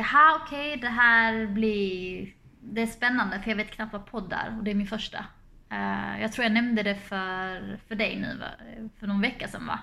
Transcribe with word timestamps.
jaha 0.00 0.40
okej 0.42 0.76
det 0.76 0.88
här 0.88 1.46
blir, 1.46 2.28
det 2.60 2.82
är 2.82 2.86
spännande 2.86 3.40
för 3.40 3.50
jag 3.50 3.56
vet 3.56 3.70
knappt 3.70 3.92
vad 3.92 4.06
podd 4.06 4.32
är 4.32 4.58
och 4.58 4.64
det 4.64 4.70
är 4.70 4.74
min 4.74 4.86
första. 4.86 5.24
Eh, 5.70 6.20
jag 6.20 6.32
tror 6.32 6.44
jag 6.44 6.52
nämnde 6.52 6.82
det 6.82 6.94
för, 6.94 7.78
för 7.88 7.94
dig 7.94 8.16
nu 8.16 8.36
va? 8.36 8.46
för 9.00 9.06
någon 9.06 9.20
vecka 9.20 9.48
sedan 9.48 9.66
va? 9.66 9.78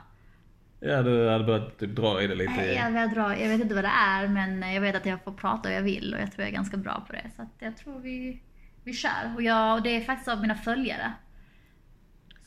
Ja, 0.79 1.01
du 1.01 1.29
hade 1.29 1.43
börjat 1.43 1.79
typ 1.79 1.95
dra 1.95 2.21
i 2.21 2.27
det 2.27 2.35
lite. 2.35 2.51
Nej, 2.51 2.75
Jag, 2.75 3.13
drar, 3.13 3.33
jag 3.33 3.49
vet 3.49 3.61
inte 3.61 3.75
vad 3.75 3.83
det 3.83 3.93
är 3.95 4.27
men 4.27 4.73
jag 4.73 4.81
vet 4.81 4.95
att 4.95 5.05
jag 5.05 5.23
får 5.23 5.31
prata 5.31 5.69
och 5.69 5.75
jag 5.75 5.81
vill 5.81 6.13
och 6.13 6.21
jag 6.21 6.31
tror 6.31 6.41
jag 6.41 6.49
är 6.49 6.55
ganska 6.55 6.77
bra 6.77 7.03
på 7.07 7.13
det. 7.13 7.31
Så 7.35 7.41
att 7.41 7.55
jag 7.59 7.77
tror 7.77 7.99
vi, 7.99 8.41
vi 8.83 8.93
kör. 8.93 9.35
Och, 9.35 9.41
jag, 9.41 9.77
och 9.77 9.83
det 9.83 9.89
är 9.89 10.01
faktiskt 10.01 10.27
av 10.27 10.41
mina 10.41 10.55
följare. 10.55 11.13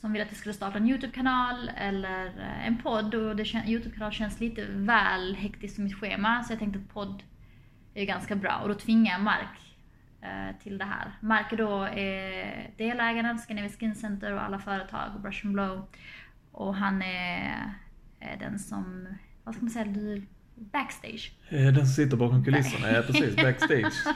Som 0.01 0.13
vill 0.13 0.21
att 0.21 0.27
jag 0.27 0.37
skulle 0.37 0.53
starta 0.53 0.77
en 0.77 0.89
YouTube-kanal 0.89 1.71
eller 1.77 2.25
eh, 2.25 2.67
en 2.67 2.77
podd 2.77 3.15
och 3.15 3.35
det 3.35 3.43
YouTube-kanal 3.67 4.11
känns 4.11 4.39
lite 4.39 4.65
väl 4.69 5.35
hektiskt 5.35 5.79
i 5.79 5.81
mitt 5.81 5.95
schema 5.95 6.43
så 6.43 6.53
jag 6.53 6.59
tänkte 6.59 6.79
att 6.79 6.93
podd 6.93 7.23
är 7.93 8.05
ganska 8.05 8.35
bra 8.35 8.59
och 8.63 8.69
då 8.69 8.75
tvingar 8.75 9.11
jag 9.11 9.21
Mark 9.21 9.75
eh, 10.21 10.57
till 10.63 10.77
det 10.77 10.85
här. 10.85 11.11
Mark 11.19 11.53
är 11.53 11.57
då 11.57 11.85
eh, 11.85 12.63
delägaren 12.77 13.25
av 13.25 13.37
Scandinavian 13.37 13.77
Skin 13.79 13.95
Center 13.95 14.33
och 14.33 14.41
alla 14.43 14.59
företag 14.59 15.15
och 15.15 15.21
Brush 15.21 15.45
and 15.45 15.53
Blow. 15.53 15.87
Och 16.51 16.75
han 16.75 17.01
är, 17.01 17.73
är 18.19 18.37
den 18.37 18.59
som, 18.59 19.07
vad 19.43 19.55
ska 19.55 19.63
man 19.63 19.71
säga, 19.71 19.85
du, 19.85 20.25
backstage. 20.55 21.31
Eh, 21.49 21.65
Den 21.65 21.75
som 21.75 21.85
sitter 21.85 22.17
bakom 22.17 22.45
kulisserna, 22.45 22.91
ja 22.91 23.01
precis, 23.01 23.35
backstage. 23.35 23.93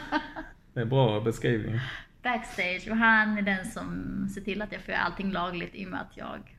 Det 0.73 0.79
är 0.79 0.83
en 0.83 0.89
bra 0.89 1.21
beskrivning. 1.21 1.79
Backstage 2.23 2.87
och 2.89 2.97
han 2.97 3.37
är 3.37 3.41
den 3.41 3.65
som 3.65 4.29
ser 4.33 4.41
till 4.41 4.61
att 4.61 4.71
jag 4.71 4.81
får 4.81 4.93
göra 4.93 5.03
allting 5.03 5.31
lagligt 5.31 5.75
i 5.75 5.85
och 5.85 5.89
med 5.89 6.01
att 6.01 6.17
jag 6.17 6.55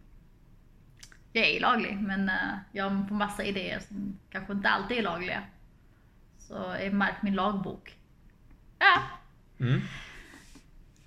jag 1.33 1.49
är 1.49 1.61
laglig 1.61 1.99
men 2.01 2.29
eh, 2.29 2.35
jag 2.73 3.09
får 3.09 3.15
massa 3.15 3.45
idéer 3.45 3.79
som 3.79 4.19
kanske 4.31 4.53
inte 4.53 4.69
alltid 4.69 4.99
är 4.99 5.03
lagliga. 5.03 5.43
Så 6.49 6.71
är 6.71 6.91
Mark 6.91 7.15
min 7.23 7.35
lagbok. 7.35 7.97
Ja, 8.79 9.03
Mm. 9.67 9.81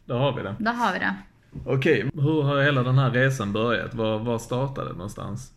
Då 0.05 0.17
har 0.17 0.35
vi 0.37 0.43
det. 0.43 0.55
där 0.59 0.73
har 0.73 0.93
vi 0.93 0.99
det. 0.99 1.15
Okej, 1.65 2.09
hur 2.13 2.41
har 2.43 2.61
hela 2.63 2.83
den 2.83 2.97
här 2.97 3.11
resan 3.11 3.53
börjat? 3.53 3.93
Var, 3.93 4.19
var 4.19 4.39
startade 4.39 4.87
det 4.87 4.93
någonstans? 4.93 5.53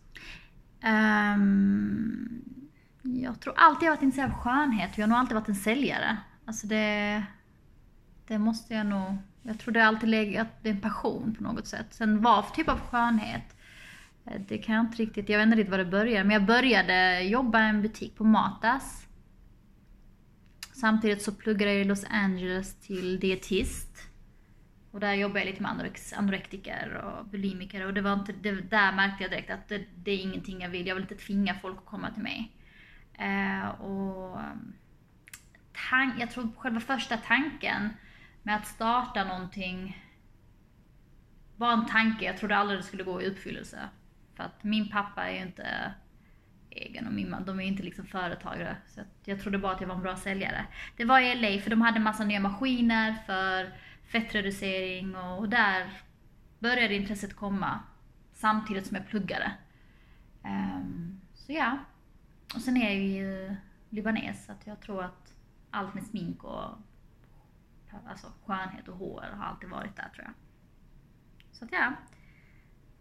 Ehm, 0.81 2.41
jag 3.01 3.39
tror 3.39 3.53
alltid 3.57 3.87
jag 3.87 3.91
varit 3.91 4.01
intresserad 4.03 4.31
av 4.31 4.37
skönhet. 4.37 4.97
Jag 4.97 5.03
har 5.03 5.09
nog 5.09 5.17
alltid 5.17 5.35
varit 5.35 5.47
en 5.47 5.55
säljare. 5.55 6.17
Alltså 6.45 6.67
det, 6.67 7.23
det 8.27 8.37
måste 8.37 8.73
jag 8.73 8.85
nog... 8.85 9.17
Jag 9.41 9.59
tror 9.59 9.73
det 9.73 9.85
alltid 9.85 10.09
legat, 10.09 10.47
det 10.61 10.69
är 10.69 10.73
en 10.73 10.81
passion 10.81 11.35
på 11.37 11.43
något 11.43 11.67
sätt. 11.67 11.85
Sen 11.89 12.21
vad 12.21 12.45
för 12.45 12.55
typ 12.55 12.69
av 12.69 12.79
skönhet? 12.79 13.55
eh, 14.25 14.41
Det 14.47 14.57
kan 14.57 14.75
jag 14.75 14.83
inte 14.85 14.97
riktigt, 14.97 15.29
jag 15.29 15.37
vet 15.37 15.45
inte 15.45 15.57
riktigt 15.57 15.71
var 15.71 15.77
det 15.77 15.85
började. 15.85 16.23
Men 16.23 16.33
jag 16.33 16.45
började 16.45 17.19
jobba 17.21 17.59
i 17.65 17.69
en 17.69 17.81
butik 17.81 18.15
på 18.17 18.23
Matas. 18.23 19.07
Samtidigt 20.73 21.21
så 21.21 21.31
pluggade 21.31 21.73
jag 21.73 21.81
i 21.81 21.83
Los 21.83 22.05
Angeles 22.09 22.75
till 22.75 23.19
dietist. 23.19 24.09
Och 24.91 24.99
där 24.99 25.13
jobbade 25.13 25.39
jag 25.39 25.45
lite 25.45 25.61
med 25.61 25.71
anorex, 25.71 26.13
anorektiker 26.13 26.95
och 26.95 27.25
bulimiker 27.25 27.85
och 27.85 27.93
det 27.93 28.01
var 28.01 28.13
inte, 28.13 28.31
det, 28.31 28.51
där 28.51 28.91
märkte 28.91 29.23
jag 29.23 29.31
direkt 29.31 29.49
att 29.49 29.67
det, 29.67 29.85
det 29.95 30.11
är 30.11 30.17
ingenting 30.17 30.61
jag 30.61 30.69
vill. 30.69 30.87
Jag 30.87 30.95
vill 30.95 31.03
inte 31.03 31.15
tvinga 31.15 31.55
folk 31.59 31.77
att 31.77 31.85
komma 31.85 32.11
till 32.11 32.23
mig. 32.23 32.51
Eh, 33.13 33.69
och 33.69 34.39
tank, 35.89 36.13
jag 36.19 36.31
tror 36.31 36.49
själva 36.57 36.79
första 36.79 37.17
tanken 37.17 37.89
med 38.43 38.55
att 38.55 38.67
starta 38.67 39.23
någonting 39.23 40.03
var 41.55 41.73
en 41.73 41.85
tanke. 41.85 42.25
Jag 42.25 42.37
trodde 42.37 42.57
aldrig 42.57 42.79
det 42.79 42.83
skulle 42.83 43.03
gå 43.03 43.21
i 43.21 43.27
uppfyllelse. 43.27 43.79
För 44.35 44.43
att 44.43 44.63
min 44.63 44.89
pappa 44.89 45.23
är 45.23 45.35
ju 45.35 45.41
inte 45.41 45.93
egen 46.75 47.07
och 47.07 47.13
min 47.13 47.29
man, 47.29 47.45
de 47.45 47.59
är 47.59 47.63
inte 47.63 47.83
liksom 47.83 48.05
företagare. 48.05 48.77
Så 48.87 49.01
jag 49.25 49.41
trodde 49.41 49.57
bara 49.57 49.71
att 49.71 49.81
jag 49.81 49.87
var 49.87 49.95
en 49.95 50.01
bra 50.01 50.15
säljare. 50.15 50.65
Det 50.97 51.05
var 51.05 51.19
i 51.19 51.35
LA 51.35 51.61
för 51.61 51.69
de 51.69 51.81
hade 51.81 51.99
massa 51.99 52.23
nya 52.23 52.39
maskiner 52.39 53.15
för 53.25 53.73
fettreducering 54.03 55.15
och, 55.15 55.37
och 55.37 55.49
där 55.49 55.91
började 56.59 56.95
intresset 56.95 57.35
komma. 57.35 57.79
Samtidigt 58.33 58.87
som 58.87 58.97
jag 58.97 59.07
pluggade. 59.07 59.51
Um, 60.43 61.21
så 61.33 61.51
ja. 61.51 61.77
Och 62.55 62.61
sen 62.61 62.77
är 62.77 62.83
jag 62.83 63.03
ju 63.03 63.55
libanes 63.89 64.45
så 64.45 64.51
att 64.51 64.67
jag 64.67 64.81
tror 64.81 65.03
att 65.03 65.33
allt 65.71 65.93
med 65.93 66.03
smink 66.03 66.43
och 66.43 66.69
alltså 68.07 68.27
skönhet 68.45 68.87
och 68.87 68.97
hår 68.97 69.25
har 69.37 69.45
alltid 69.45 69.69
varit 69.69 69.95
där 69.95 70.09
tror 70.13 70.25
jag. 70.25 70.33
Så 71.51 71.65
att 71.65 71.71
ja. 71.71 71.93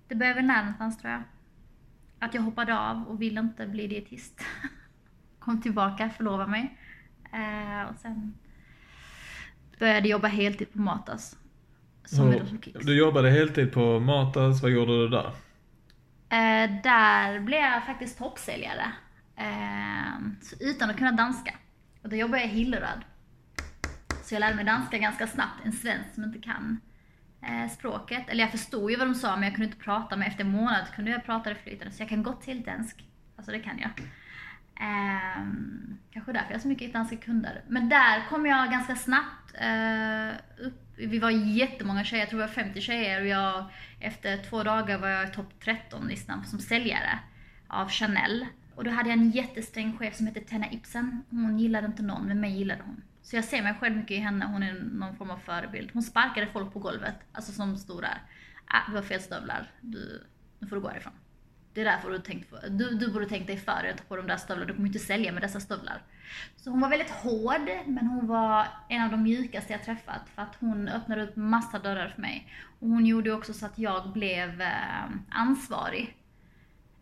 Det 0.09 0.15
börjar 0.15 0.35
väl 0.35 0.47
där 0.47 0.63
någonstans 0.63 0.99
tror 0.99 1.13
jag. 1.13 1.23
Att 2.23 2.35
jag 2.35 2.43
hoppade 2.43 2.79
av 2.79 3.09
och 3.09 3.23
ville 3.23 3.41
inte 3.41 3.67
bli 3.67 3.87
dietist. 3.87 4.41
Kom 5.39 5.63
tillbaka, 5.63 6.11
förlovade 6.11 6.51
mig. 6.51 6.79
Eh, 7.33 7.91
och 7.91 7.97
sen 7.99 8.35
började 9.79 10.09
jobba 10.09 10.29
heltid 10.29 10.73
på 10.73 10.79
Matas. 10.79 11.37
Som 12.05 12.35
Kicks. 12.63 12.87
Du 12.87 12.99
jobbade 12.99 13.31
heltid 13.31 13.73
på 13.73 14.01
Matas, 14.01 14.63
vad 14.63 14.71
gjorde 14.71 14.93
du 14.93 15.09
där? 15.09 15.27
Eh, 16.29 16.83
där 16.83 17.41
blev 17.41 17.61
jag 17.61 17.87
faktiskt 17.87 18.19
toppsäljare. 18.19 18.93
Eh, 19.37 20.19
så 20.43 20.57
utan 20.61 20.91
att 20.91 20.97
kunna 20.97 21.13
danska. 21.13 21.55
Och 22.03 22.09
då 22.09 22.17
jobbade 22.17 22.43
jag 22.43 22.51
i 22.51 22.55
Hilleröd. 22.55 23.05
Så 24.23 24.35
jag 24.35 24.41
lärde 24.41 24.57
mig 24.57 24.65
danska 24.65 24.99
ganska 24.99 25.27
snabbt, 25.27 25.65
en 25.65 25.73
svensk 25.73 26.15
som 26.15 26.25
inte 26.25 26.39
kan 26.39 26.81
Eh, 27.43 27.71
språket. 27.71 28.29
Eller 28.29 28.41
jag 28.41 28.51
förstod 28.51 28.91
ju 28.91 28.97
vad 28.97 29.07
de 29.07 29.15
sa 29.15 29.37
men 29.37 29.43
jag 29.43 29.55
kunde 29.55 29.67
inte 29.67 29.85
prata. 29.85 30.17
Men 30.17 30.29
efter 30.29 30.45
en 30.45 30.51
månad 30.51 30.87
kunde 30.95 31.11
jag 31.11 31.25
prata 31.25 31.51
det 31.51 31.57
flytande. 31.57 31.95
Så 31.95 32.03
jag 32.03 32.09
kan 32.09 32.23
gott 32.23 32.43
till 32.43 32.63
dansk. 32.63 33.05
Alltså 33.37 33.53
det 33.53 33.59
kan 33.59 33.79
jag. 33.79 33.91
Ehm, 34.81 35.99
kanske 36.13 36.33
därför 36.33 36.49
jag 36.49 36.57
har 36.57 36.63
så 36.63 36.69
mycket 36.69 36.93
danska 36.93 37.17
kunder. 37.17 37.63
Men 37.69 37.89
där 37.89 38.29
kom 38.29 38.47
jag 38.47 38.71
ganska 38.71 38.97
snabbt 38.97 39.55
eh, 39.55 40.67
upp. 40.67 40.79
Vi 40.97 41.19
var 41.19 41.31
jättemånga 41.31 42.05
tjejer, 42.05 42.23
jag 42.23 42.31
tror 42.31 42.41
vi 42.41 42.47
var 42.47 42.53
50 42.53 42.81
tjejer 42.81 43.21
och 43.21 43.27
jag, 43.27 43.65
efter 44.01 44.37
två 44.37 44.63
dagar 44.63 44.99
var 44.99 45.09
jag 45.09 45.33
topp 45.33 45.53
13-listan 45.61 46.45
som 46.45 46.59
säljare 46.59 47.19
av 47.69 47.89
Chanel. 47.89 48.47
Och 48.75 48.85
då 48.85 48.91
hade 48.91 49.09
jag 49.09 49.19
en 49.19 49.31
jättesträng 49.31 49.99
chef 49.99 50.17
som 50.17 50.27
hette 50.27 50.41
Tenna 50.41 50.73
Ibsen. 50.73 51.23
Hon 51.31 51.59
gillade 51.59 51.87
inte 51.87 52.03
någon, 52.03 52.27
men 52.27 52.41
mig 52.41 52.59
gillade 52.59 52.83
hon. 52.85 53.03
Så 53.23 53.37
jag 53.37 53.45
ser 53.45 53.63
mig 53.63 53.75
själv 53.81 53.97
mycket 53.97 54.11
i 54.11 54.19
henne, 54.19 54.45
hon 54.45 54.63
är 54.63 54.73
någon 54.73 55.17
form 55.17 55.31
av 55.31 55.37
förebild. 55.37 55.91
Hon 55.93 56.03
sparkade 56.03 56.47
folk 56.47 56.73
på 56.73 56.79
golvet, 56.79 57.15
alltså 57.33 57.53
som 57.53 57.77
stod 57.77 58.03
där. 58.03 58.23
Ah, 58.67 58.91
du 58.91 58.97
har 58.97 59.03
fel 59.03 59.21
stövlar, 59.21 59.71
du, 59.81 60.23
nu 60.59 60.67
får 60.67 60.77
du 60.77 60.83
gå 60.83 60.89
härifrån. 60.89 61.13
Det 61.75 61.81
är 61.81 61.85
därför 61.85 62.11
du 62.11 62.19
tänkt 62.19 62.51
för. 62.51 62.69
Du, 62.69 62.91
du 62.91 63.13
borde 63.13 63.29
tänkt 63.29 63.47
dig 63.47 63.57
för 63.57 63.91
att 63.91 63.99
ta 63.99 64.05
på 64.05 64.17
de 64.17 64.27
där 64.27 64.37
stövlarna. 64.37 64.67
Du 64.67 64.75
kommer 64.75 64.87
inte 64.87 64.99
sälja 64.99 65.33
med 65.33 65.43
dessa 65.43 65.61
stövlar. 65.61 66.03
Så 66.57 66.71
hon 66.71 66.81
var 66.81 66.89
väldigt 66.89 67.11
hård, 67.11 67.71
men 67.87 68.07
hon 68.07 68.27
var 68.27 68.67
en 68.89 69.03
av 69.03 69.11
de 69.11 69.23
mjukaste 69.23 69.73
jag 69.73 69.85
träffat. 69.85 70.29
För 70.35 70.43
att 70.43 70.57
hon 70.61 70.89
öppnade 70.89 71.23
upp 71.23 71.37
massa 71.37 71.79
dörrar 71.79 72.09
för 72.09 72.21
mig. 72.23 72.53
Och 72.81 72.89
hon 72.89 73.07
gjorde 73.07 73.33
också 73.33 73.53
så 73.53 73.67
att 73.67 73.79
jag 73.79 74.13
blev 74.13 74.61
eh, 74.61 75.05
ansvarig. 75.31 76.17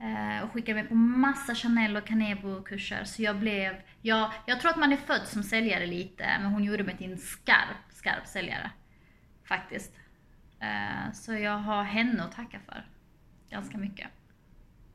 Eh, 0.01 0.45
och 0.45 0.53
skickade 0.53 0.75
mig 0.81 0.89
på 0.89 0.95
massa 0.95 1.55
Chanel 1.55 1.97
och 1.97 2.07
Canebo-kurser. 2.07 3.05
Så 3.05 3.23
jag 3.23 3.37
blev, 3.39 3.75
jag, 4.03 4.33
jag 4.47 4.61
tror 4.61 4.71
att 4.71 4.77
man 4.79 4.93
är 4.93 4.97
född 4.97 5.23
som 5.27 5.43
säljare 5.43 5.87
lite, 5.87 6.25
men 6.43 6.53
hon 6.53 6.65
gjorde 6.65 6.85
mig 6.85 6.97
till 6.97 7.13
en 7.13 7.19
skarp, 7.19 7.77
skarp 7.91 8.27
säljare. 8.27 8.71
Faktiskt. 9.45 9.93
Eh, 10.61 11.13
så 11.13 11.33
jag 11.33 11.59
har 11.59 11.83
henne 11.83 12.23
att 12.23 12.33
tacka 12.33 12.59
för. 12.67 12.87
Ganska 13.51 13.79
mycket. 13.79 14.09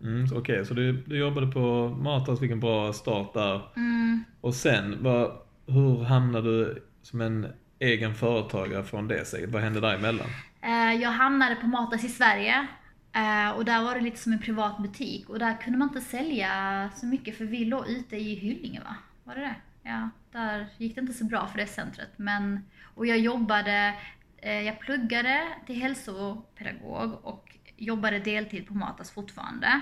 Mm, 0.01 0.27
Okej, 0.38 0.66
så 0.66 0.73
du, 0.73 1.03
du 1.07 1.17
jobbade 1.17 1.47
på 1.47 1.89
Matas, 1.89 2.39
fick 2.39 2.51
en 2.51 2.59
bra 2.59 2.93
start 2.93 3.33
där. 3.33 3.61
Mm. 3.75 4.23
Och 4.41 4.53
sen, 4.55 5.03
vad, 5.03 5.37
hur 5.67 6.03
hamnade 6.03 6.49
du 6.49 6.87
som 7.01 7.22
en 7.22 7.47
egen 7.79 8.16
företagare 8.16 8.83
från 8.83 9.07
det 9.07 9.25
steget? 9.27 9.49
Vad 9.49 9.61
hände 9.61 9.79
däremellan? 9.79 10.27
Eh, 10.61 11.01
Jag 11.01 11.09
hamnade 11.11 11.55
på 11.55 11.67
Matas 11.67 12.03
i 12.03 12.09
Sverige 12.09 12.67
Eh, 13.15 13.49
och 13.49 13.65
där 13.65 13.83
var 13.83 13.95
det 13.95 14.01
lite 14.01 14.17
som 14.17 14.33
en 14.33 14.39
privat 14.39 14.77
butik 14.77 15.29
och 15.29 15.39
där 15.39 15.61
kunde 15.61 15.79
man 15.79 15.87
inte 15.87 16.01
sälja 16.01 16.89
så 16.95 17.05
mycket 17.05 17.37
för 17.37 17.45
vi 17.45 17.65
låg 17.65 17.87
ute 17.87 18.15
i 18.15 18.35
Hyllinge 18.35 18.79
va? 18.79 18.95
Var 19.23 19.35
det 19.35 19.41
det? 19.41 19.55
Ja, 19.83 20.09
där 20.31 20.67
gick 20.78 20.95
det 20.95 21.01
inte 21.01 21.13
så 21.13 21.25
bra 21.25 21.47
för 21.47 21.57
det 21.57 21.67
centret. 21.67 22.09
Men, 22.17 22.66
och 22.95 23.05
jag 23.05 23.17
jobbade, 23.17 23.93
eh, 24.37 24.61
jag 24.61 24.79
pluggade 24.79 25.47
till 25.66 25.81
hälsopedagog 25.81 27.25
och 27.25 27.57
jobbade 27.78 28.19
deltid 28.19 28.67
på 28.67 28.73
Matas 28.73 29.11
fortfarande. 29.11 29.81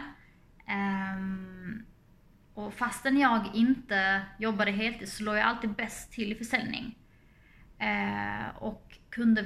Ehm, 0.67 1.85
och 2.53 2.73
fastän 2.73 3.17
jag 3.17 3.41
inte 3.53 4.21
jobbade 4.39 4.71
heltid 4.71 5.09
så 5.09 5.23
låg 5.23 5.35
jag 5.35 5.43
alltid 5.43 5.69
bäst 5.69 6.11
till 6.11 6.31
i 6.31 6.35
försäljning. 6.35 6.97
Eh, 7.79 8.57
och 8.57 8.97
kunde 9.09 9.45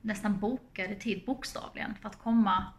nästan 0.00 0.40
boka 0.40 0.94
tid 1.00 1.24
bokstavligen 1.26 1.94
för 1.94 2.08
att 2.08 2.18
komma 2.18 2.72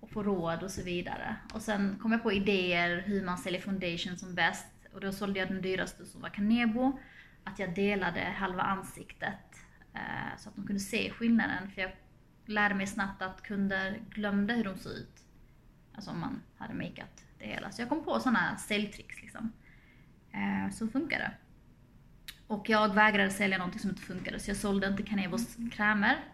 och 0.00 0.10
få 0.10 0.22
råd 0.22 0.62
och 0.62 0.70
så 0.70 0.82
vidare. 0.82 1.36
Och 1.54 1.62
sen 1.62 1.98
kom 2.02 2.12
jag 2.12 2.22
på 2.22 2.32
idéer 2.32 3.02
hur 3.06 3.24
man 3.24 3.38
säljer 3.38 3.60
foundation 3.60 4.16
som 4.16 4.34
bäst. 4.34 4.66
Och 4.92 5.00
då 5.00 5.12
sålde 5.12 5.38
jag 5.38 5.48
den 5.48 5.62
dyraste 5.62 6.06
som 6.06 6.20
var 6.20 6.28
Canebo. 6.28 6.98
Att 7.44 7.58
jag 7.58 7.74
delade 7.74 8.20
halva 8.20 8.62
ansiktet 8.62 9.56
eh, 9.94 10.38
så 10.38 10.48
att 10.48 10.56
de 10.56 10.66
kunde 10.66 10.80
se 10.80 11.10
skillnaden. 11.10 11.70
För 11.70 11.82
jag 11.82 11.90
lärde 12.46 12.74
mig 12.74 12.86
snabbt 12.86 13.22
att 13.22 13.42
kunder 13.42 14.00
glömde 14.10 14.54
hur 14.54 14.64
de 14.64 14.78
såg 14.78 14.92
ut. 14.92 15.24
Alltså 15.94 16.10
om 16.10 16.20
man 16.20 16.42
hade 16.56 16.74
makeat 16.74 17.24
det 17.38 17.46
hela. 17.46 17.70
Så 17.70 17.82
jag 17.82 17.88
kom 17.88 18.04
på 18.04 18.20
sådana 18.20 18.56
säljtricks 18.56 19.22
liksom. 19.22 19.52
Eh, 20.32 20.72
så 20.72 20.88
funkade. 20.88 21.22
det. 21.22 21.32
Och 22.46 22.68
jag 22.68 22.94
vägrade 22.94 23.30
sälja 23.30 23.58
någonting 23.58 23.80
som 23.80 23.90
inte 23.90 24.02
funkade 24.02 24.40
så 24.40 24.50
jag 24.50 24.56
sålde 24.56 24.86
inte 24.86 25.02
Canebos 25.02 25.56
krämer. 25.72 26.24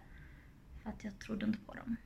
För 0.82 0.90
att 0.90 1.04
jag 1.04 1.18
trodde 1.18 1.46
inte 1.46 1.58
på 1.58 1.74
dem. 1.74 1.96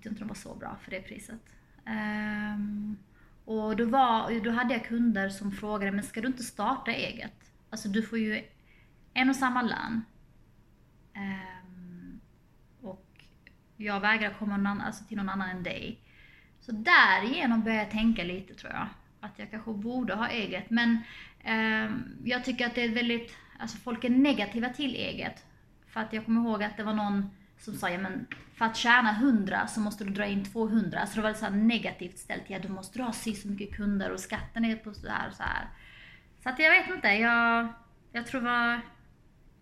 Tyckte 0.00 0.08
inte 0.08 0.20
de 0.20 0.28
var 0.28 0.34
så 0.34 0.54
bra 0.54 0.76
för 0.84 0.90
det 0.90 1.00
priset. 1.00 1.40
Um, 1.86 2.98
och 3.44 3.76
då, 3.76 3.84
var, 3.84 4.44
då 4.44 4.50
hade 4.50 4.74
jag 4.74 4.84
kunder 4.84 5.28
som 5.28 5.52
frågade, 5.52 5.92
men 5.92 6.04
ska 6.04 6.20
du 6.20 6.26
inte 6.26 6.42
starta 6.42 6.90
eget? 6.90 7.52
Alltså 7.70 7.88
du 7.88 8.02
får 8.02 8.18
ju 8.18 8.44
en 9.14 9.30
och 9.30 9.36
samma 9.36 9.62
lön. 9.62 10.04
Um, 11.16 12.20
och 12.80 13.24
jag 13.76 14.00
vägrar 14.00 14.34
komma 14.38 14.56
någon, 14.56 14.80
alltså 14.80 15.04
till 15.04 15.16
någon 15.16 15.28
annan 15.28 15.50
än 15.50 15.62
dig. 15.62 16.00
Så 16.60 16.72
därigenom 16.72 17.62
började 17.62 17.82
jag 17.82 17.90
tänka 17.90 18.24
lite 18.24 18.54
tror 18.54 18.72
jag. 18.72 18.88
Att 19.20 19.38
jag 19.38 19.50
kanske 19.50 19.72
borde 19.72 20.14
ha 20.14 20.28
eget. 20.28 20.70
Men 20.70 20.98
um, 21.46 22.16
jag 22.24 22.44
tycker 22.44 22.66
att 22.66 22.74
det 22.74 22.84
är 22.84 22.94
väldigt, 22.94 23.36
alltså 23.58 23.76
folk 23.76 24.04
är 24.04 24.10
negativa 24.10 24.68
till 24.68 24.94
eget. 24.94 25.44
För 25.86 26.00
att 26.00 26.12
jag 26.12 26.24
kommer 26.24 26.40
ihåg 26.40 26.62
att 26.62 26.76
det 26.76 26.82
var 26.82 26.94
någon 26.94 27.30
som 27.60 27.74
sa, 27.74 27.90
ja 27.90 27.98
men 27.98 28.26
för 28.54 28.64
att 28.64 28.76
tjäna 28.76 29.10
100 29.10 29.66
så 29.66 29.80
måste 29.80 30.04
du 30.04 30.10
dra 30.10 30.26
in 30.26 30.44
200. 30.44 31.06
Så 31.06 31.16
det 31.16 31.22
var 31.22 31.32
så 31.32 31.44
här 31.44 31.52
negativt 31.52 32.18
ställt, 32.18 32.42
ja 32.46 32.58
du 32.58 32.68
måste 32.68 33.02
ha 33.02 33.12
så 33.12 33.48
mycket 33.48 33.76
kunder 33.76 34.10
och 34.10 34.20
skatten 34.20 34.64
är 34.64 34.76
på 34.76 34.94
så 34.94 35.08
här 35.08 35.28
och 35.28 35.34
så 35.34 35.42
här. 35.42 35.68
Så 36.42 36.48
att 36.48 36.58
jag 36.58 36.70
vet 36.70 36.90
inte, 36.96 37.08
jag, 37.08 37.68
jag 38.12 38.26
tror 38.26 38.40
var 38.40 38.80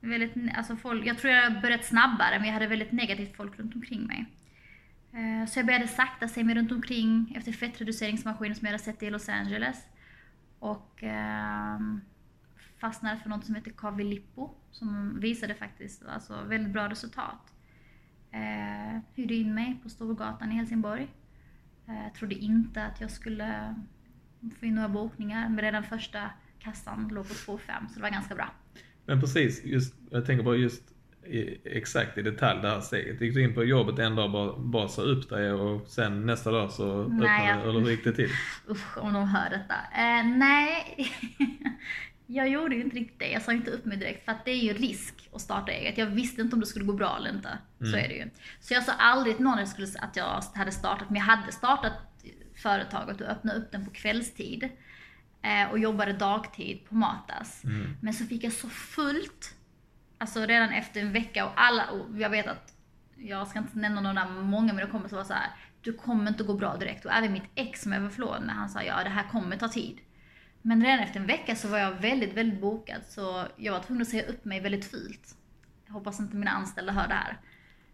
väldigt, 0.01 0.33
alltså 0.57 0.77
folk, 0.77 1.07
jag 1.07 1.19
tror 1.19 1.33
jag 1.33 1.63
börjat 1.63 1.85
snabbare 1.85 2.39
men 2.39 2.47
jag 2.47 2.55
hade 2.55 2.67
väldigt 2.67 2.93
negativt 2.93 3.37
folk 3.37 3.59
runt 3.59 3.75
omkring 3.75 4.07
mig. 4.07 4.27
Eh, 5.13 5.47
så 5.47 5.59
jag 5.59 5.67
började 5.67 5.89
sakta 5.89 6.29
se 6.29 6.45
mig 6.45 6.55
runt 6.55 6.73
omkring 6.73 7.35
efter 7.37 7.53
fettreduceringsmaskiner 7.53 8.55
som 8.55 8.67
jag 8.67 8.73
hade 8.73 8.85
sett 8.85 9.03
i 9.03 9.11
Los 9.11 9.29
Angeles. 9.29 9.87
Och 10.59 11.03
ehm, 11.03 12.01
fastnade 12.81 13.21
för 13.21 13.29
något 13.29 13.45
som 13.45 13.55
heter 13.55 13.71
Kavilippo 13.71 14.51
som 14.71 15.21
visade 15.21 15.55
faktiskt 15.55 16.07
alltså, 16.07 16.43
väldigt 16.43 16.73
bra 16.73 16.89
resultat. 16.89 17.53
Eh, 18.39 19.01
hyrde 19.15 19.35
in 19.35 19.55
mig 19.55 19.81
på 19.83 19.89
Storgatan 19.89 20.53
i 20.53 20.55
Helsingborg. 20.55 21.09
Eh, 21.89 22.13
trodde 22.19 22.35
inte 22.35 22.85
att 22.85 23.01
jag 23.01 23.11
skulle 23.11 23.75
få 24.61 24.67
in 24.67 24.75
några 24.75 24.89
bokningar 24.89 25.49
men 25.49 25.59
redan 25.61 25.83
första 25.85 26.31
kassan 26.59 27.09
låg 27.09 27.29
på 27.29 27.35
2,5 27.35 27.89
så 27.89 27.95
det 27.95 28.03
var 28.03 28.11
ganska 28.11 28.35
bra. 28.35 28.51
Men 29.07 29.21
precis, 29.21 29.65
just, 29.65 29.95
jag 30.11 30.27
tänker 30.27 30.45
bara 30.45 30.57
just 30.57 30.83
i, 31.27 31.59
exakt 31.77 32.19
i 32.19 32.23
detalj 32.23 32.63
det 32.63 32.69
här 32.69 32.81
steget. 32.81 33.21
Gick 33.21 33.35
du 33.35 33.43
in 33.45 33.55
på 33.55 33.65
jobbet 33.65 33.99
en 33.99 34.17
dag 34.17 34.33
bara, 34.33 34.59
bara 34.59 34.89
sa 34.89 35.03
upp 35.03 35.29
dig 35.31 35.53
och 35.53 35.89
sen 35.89 36.27
nästa 36.27 36.51
dag 36.51 36.71
så 36.71 37.03
öppnade 37.03 37.25
jag- 37.47 37.69
eller 37.69 37.81
hur 37.81 37.91
gick 37.91 38.05
det 38.05 38.13
till? 38.13 38.31
Usch, 38.71 38.99
om 38.99 39.13
de 39.13 39.29
hör 39.29 39.51
detta. 39.51 39.75
Eh, 39.75 40.27
nej, 40.39 40.85
jag 42.31 42.49
gjorde 42.49 42.75
ju 42.75 42.83
inte 42.83 42.97
riktigt 42.97 43.19
det. 43.19 43.31
Jag 43.31 43.43
sa 43.43 43.53
inte 43.53 43.71
upp 43.71 43.85
mig 43.85 43.97
direkt 43.99 44.25
för 44.25 44.33
att 44.33 44.45
det 44.45 44.51
är 44.51 44.57
ju 44.65 44.73
risk 44.73 45.29
att 45.33 45.41
starta 45.41 45.73
eget. 45.73 45.99
Jag 45.99 46.07
visste 46.07 46.41
inte 46.43 46.55
om 46.57 46.61
det 46.61 46.67
skulle 46.67 46.85
gå 46.85 46.93
bra 46.93 47.17
eller 47.17 47.31
inte. 47.31 47.59
Så 47.79 47.87
Mm. 47.87 48.05
är 48.05 48.09
det 48.09 48.15
ju. 48.15 48.31
Så 48.61 48.75
jag 48.75 48.83
sa 48.85 48.93
aldrig 48.93 49.37
till 49.37 49.45
någon 49.45 49.53
att 49.55 49.61
jag 49.61 49.69
skulle- 49.69 49.99
att 50.01 50.17
jag 50.17 50.43
hade 50.55 50.73
startat, 50.73 51.11
men 51.11 51.17
jag 51.17 51.25
hade 51.25 51.53
startat 51.53 51.93
företaget 52.63 53.21
och 53.21 53.27
öppnat 53.27 53.57
upp 53.57 53.73
den 53.73 53.85
på 53.85 53.91
kvällstid. 53.91 54.69
Eh, 55.43 55.71
och 55.71 55.79
jobbade 55.79 56.13
dagtid 56.13 56.85
på 56.89 56.95
Matas. 56.95 57.65
Mm. 57.65 57.97
Men 58.03 58.15
så 58.15 58.25
fick 58.25 58.45
jag 58.45 58.53
så 58.53 58.69
fullt, 58.69 59.55
alltså 60.19 60.41
redan 60.47 60.69
efter 60.71 61.01
en 61.01 61.13
vecka 61.13 61.47
och 61.47 61.53
alla, 61.57 61.91
och 61.91 62.19
jag 62.21 62.31
vet 62.31 62.47
att, 62.47 62.73
jag 63.17 63.49
ska 63.49 63.59
inte 63.59 63.79
nämna 63.79 64.01
några 64.01 64.29
många 64.29 64.73
men 64.73 64.85
det 64.85 64.91
kommer 64.91 65.09
så 65.09 65.15
vara 65.15 65.25
så 65.27 65.35
här. 65.35 65.51
du 65.81 65.93
kommer 65.93 66.29
inte 66.29 66.43
gå 66.45 66.55
bra 66.55 66.77
direkt. 66.77 67.05
Och 67.05 67.13
även 67.13 67.33
mitt 67.33 67.51
ex 67.55 67.83
som 67.83 67.93
jag 67.93 68.01
var 68.01 68.11
förlovad 68.11 68.43
med, 68.43 68.55
han 68.55 68.69
sa 68.69 68.83
ja 68.83 69.05
det 69.05 69.11
här 69.11 69.29
kommer 69.29 69.57
ta 69.57 69.69
tid. 69.69 69.99
Men 70.63 70.83
redan 70.85 70.99
efter 71.01 71.21
en 71.21 71.27
vecka 71.27 71.55
så 71.57 71.69
var 71.69 71.79
jag 71.79 71.93
väldigt, 71.93 72.35
väldigt 72.35 72.61
bokad 72.61 73.01
så 73.05 73.47
jag 73.57 73.73
var 73.73 73.81
tvungen 73.81 74.03
att 74.03 74.09
säga 74.09 74.27
upp 74.27 74.45
mig 74.45 74.61
väldigt 74.61 74.85
fult. 74.91 75.37
Jag 75.87 75.93
hoppas 75.93 76.21
inte 76.21 76.37
mina 76.37 76.51
anställda 76.51 76.93
hör 76.93 77.09
det 77.09 77.15
här. 77.15 77.37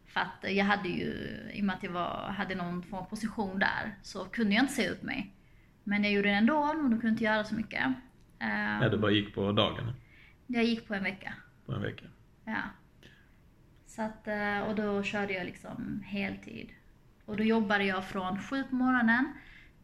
För 0.06 0.20
att 0.20 0.44
jag 0.54 0.64
hade 0.64 0.88
ju, 0.88 1.12
i 1.54 1.60
och 1.60 1.64
med 1.64 1.76
att 1.76 1.82
jag 1.82 1.90
var, 1.90 2.28
hade 2.36 2.54
någon 2.54 2.82
form 2.82 3.00
av 3.00 3.04
position 3.04 3.58
där, 3.58 3.94
så 4.02 4.24
kunde 4.24 4.54
jag 4.54 4.62
inte 4.62 4.72
säga 4.74 4.90
upp 4.90 5.02
mig. 5.02 5.30
Men 5.84 6.04
jag 6.04 6.12
gjorde 6.12 6.28
det 6.28 6.34
ändå 6.34 6.56
och 6.56 6.74
de 6.76 6.90
kunde 6.90 7.08
inte 7.08 7.24
göra 7.24 7.44
så 7.44 7.54
mycket. 7.54 7.84
Ehm, 8.38 8.82
Ja, 8.82 8.88
du 8.88 8.98
bara 8.98 9.10
gick 9.12 9.34
på 9.34 9.52
dagen 9.52 9.92
Jag 10.46 10.64
gick 10.64 10.88
på 10.88 10.94
en 10.94 11.02
vecka. 11.02 11.34
på 11.66 11.72
en 11.72 11.82
vecka. 11.82 12.04
Ja. 12.44 12.62
Så 13.86 14.02
att, 14.02 14.28
eh, 14.28 14.58
och 14.60 14.74
då 14.74 15.02
körde 15.02 15.32
jag 15.32 15.44
liksom 15.46 16.02
heltid. 16.06 16.68
Och 17.24 17.36
då 17.36 17.44
jobbade 17.44 17.84
jag 17.84 18.04
från 18.04 18.42
sju 18.42 18.62
på 18.64 18.74
morgonen 18.74 19.32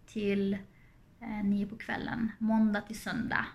till 0.06 0.58
eh, 1.20 1.44
nio 1.44 1.66
på 1.66 1.76
kvällen. 1.76 2.32
Måndag 2.38 2.80
till 2.80 3.00
söndag. 3.00 3.46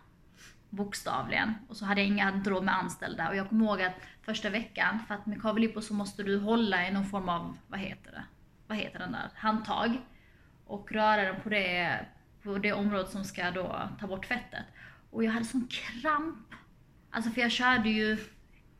Bokstavligen. 0.69 1.53
Och 1.67 1.77
så 1.77 1.85
hade 1.85 2.01
jag 2.01 2.07
inga 2.07 2.41
råd 2.45 2.63
med 2.63 2.75
anställda. 2.75 3.29
Och 3.29 3.35
jag 3.35 3.49
kommer 3.49 3.65
ihåg 3.65 3.81
att 3.81 3.95
första 4.21 4.49
veckan, 4.49 4.99
för 5.07 5.13
att 5.13 5.25
med 5.25 5.41
kavelipo 5.41 5.81
så 5.81 5.93
måste 5.93 6.23
du 6.23 6.39
hålla 6.39 6.87
i 6.87 6.91
någon 6.91 7.05
form 7.05 7.29
av, 7.29 7.57
vad 7.67 7.79
heter 7.79 8.11
det? 8.11 8.23
Vad 8.67 8.77
heter 8.77 8.99
den 8.99 9.11
där? 9.11 9.29
Handtag. 9.35 10.01
Och 10.65 10.91
röra 10.91 11.21
den 11.21 11.41
på 11.41 11.49
det, 11.49 11.99
på 12.43 12.57
det 12.57 12.73
området 12.73 13.09
som 13.09 13.23
ska 13.23 13.51
då 13.51 13.89
ta 13.99 14.07
bort 14.07 14.25
fettet. 14.25 14.65
Och 15.11 15.23
jag 15.23 15.31
hade 15.31 15.45
sån 15.45 15.67
kramp. 15.67 16.35
Alltså 17.09 17.31
för 17.31 17.41
jag 17.41 17.51
körde 17.51 17.89
ju 17.89 18.17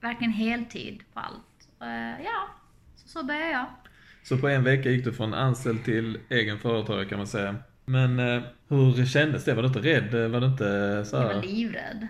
verkligen 0.02 0.34
heltid 0.34 1.04
på 1.14 1.20
allt. 1.20 1.70
Uh, 1.82 2.24
ja, 2.24 2.48
så, 2.96 3.08
så 3.08 3.24
började 3.24 3.52
jag. 3.52 3.66
Så 4.24 4.38
på 4.38 4.48
en 4.48 4.64
vecka 4.64 4.90
gick 4.90 5.06
du 5.06 5.14
från 5.14 5.34
anställd 5.34 5.84
till 5.84 6.20
egen 6.30 6.60
företagare 6.60 7.06
kan 7.06 7.18
man 7.18 7.28
säga. 7.28 7.56
Men 7.86 8.20
eh, 8.20 8.44
hur 8.68 9.06
kändes 9.06 9.46
det? 9.46 9.54
Var 9.54 9.62
du 9.62 9.68
inte 9.68 9.80
rädd? 9.80 10.32
Var 10.32 10.42
du 10.42 10.48
inte 10.48 11.06
så 11.06 11.16
Jag 11.16 11.36
var 11.36 11.44
livrädd. 11.44 12.08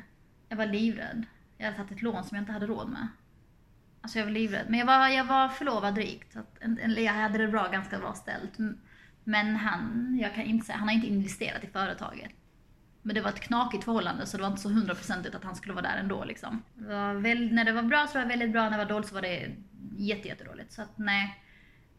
Jag 0.50 0.57
var 0.57 0.66
livrädd. 0.66 1.25
Jag 1.57 1.66
hade 1.66 1.78
tagit 1.78 1.92
ett 1.92 2.02
lån 2.02 2.24
som 2.24 2.36
jag 2.36 2.42
inte 2.42 2.52
hade 2.52 2.68
råd 2.68 2.90
med. 2.90 3.07
Alltså 4.02 4.19
jag 4.19 4.25
var 4.25 4.31
livrädd. 4.31 4.66
Men 4.69 4.80
jag 4.80 4.86
var, 4.86 5.07
jag 5.07 5.25
var 5.25 5.48
förlovad 5.50 5.98
rikt. 5.98 6.34
Så 6.34 6.40
att, 6.40 6.60
jag 6.98 7.13
hade 7.13 7.38
det 7.38 7.48
bra, 7.48 7.68
ganska 7.72 8.00
bra 8.00 8.13
ställt. 8.13 8.57
Men 9.24 9.56
han, 9.56 10.18
jag 10.22 10.36
kan 10.36 10.44
inte 10.44 10.66
säga, 10.66 10.78
han 10.78 10.88
har 10.88 10.96
inte 10.96 11.07
investerat 11.07 11.63
i 11.63 11.68
företaget. 11.68 12.31
Men 13.02 13.16
det 13.16 13.22
var 13.22 13.30
ett 13.30 13.40
knakigt 13.40 13.84
förhållande 13.84 14.25
så 14.25 14.38
det 14.38 14.44
var 14.44 14.50
inte 14.50 14.62
så 14.62 14.69
hundraprocentigt 14.69 15.36
att 15.36 15.44
han 15.44 15.56
skulle 15.56 15.74
vara 15.74 15.84
där 15.84 15.98
ändå 15.98 16.25
liksom. 16.25 16.63
Det 16.74 16.88
var 16.88 17.13
väl, 17.13 17.54
när 17.54 17.66
det 17.66 17.72
var 17.72 17.84
bra 17.84 18.07
så 18.07 18.18
var 18.18 18.25
det 18.25 18.30
väldigt 18.30 18.52
bra, 18.52 18.63
när 18.63 18.72
det 18.72 18.78
var 18.78 18.86
dåligt 18.86 19.07
så 19.07 19.16
var 19.16 19.22
det 19.22 19.52
jättejättedåligt. 19.98 20.74
Så 20.74 20.81
att 20.81 20.98
nej. 20.98 21.42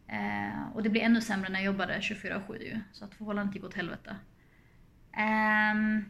Eh, 0.08 0.74
och 0.74 0.82
det 0.82 0.88
blev 0.88 1.04
ännu 1.04 1.20
sämre 1.20 1.48
när 1.48 1.58
jag 1.58 1.66
jobbade 1.66 1.98
24-7 1.98 2.62
ju. 2.62 2.80
Så 2.92 3.04
att 3.04 3.14
förhållandet 3.14 3.54
gick 3.54 3.64
åt 3.64 3.74
helvete. 3.74 4.16
Ehm, 5.16 6.04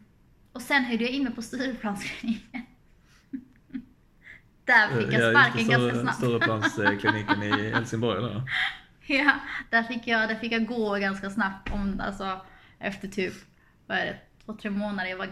och 0.52 0.62
sen 0.62 0.84
höjde 0.84 1.04
jag 1.04 1.12
in 1.12 1.24
mig 1.24 1.32
på 1.34 1.42
Stureplanskliniken. 1.42 2.62
Där 4.64 4.88
fick 4.88 5.12
jag 5.12 5.32
sparken 5.32 5.68
ganska 5.68 6.00
snabbt. 6.00 6.16
Stureplanskliniken 6.16 7.42
i 7.42 7.70
Helsingborg 7.74 8.22
där. 8.22 8.42
Ja, 9.06 9.32
där 9.70 9.82
fick 9.82 10.06
jag, 10.06 10.28
där 10.28 10.34
fick 10.34 10.52
jag 10.52 10.66
gå 10.66 10.94
ganska 10.94 11.30
snabbt 11.30 11.72
om, 11.72 12.00
alltså, 12.00 12.40
efter 12.78 13.08
typ, 13.08 13.34
vad 13.86 13.98
är 13.98 14.04
det, 14.06 14.18
två, 14.44 14.52
tre 14.52 14.70
månader. 14.70 15.10
Jag 15.10 15.16
var 15.16 15.28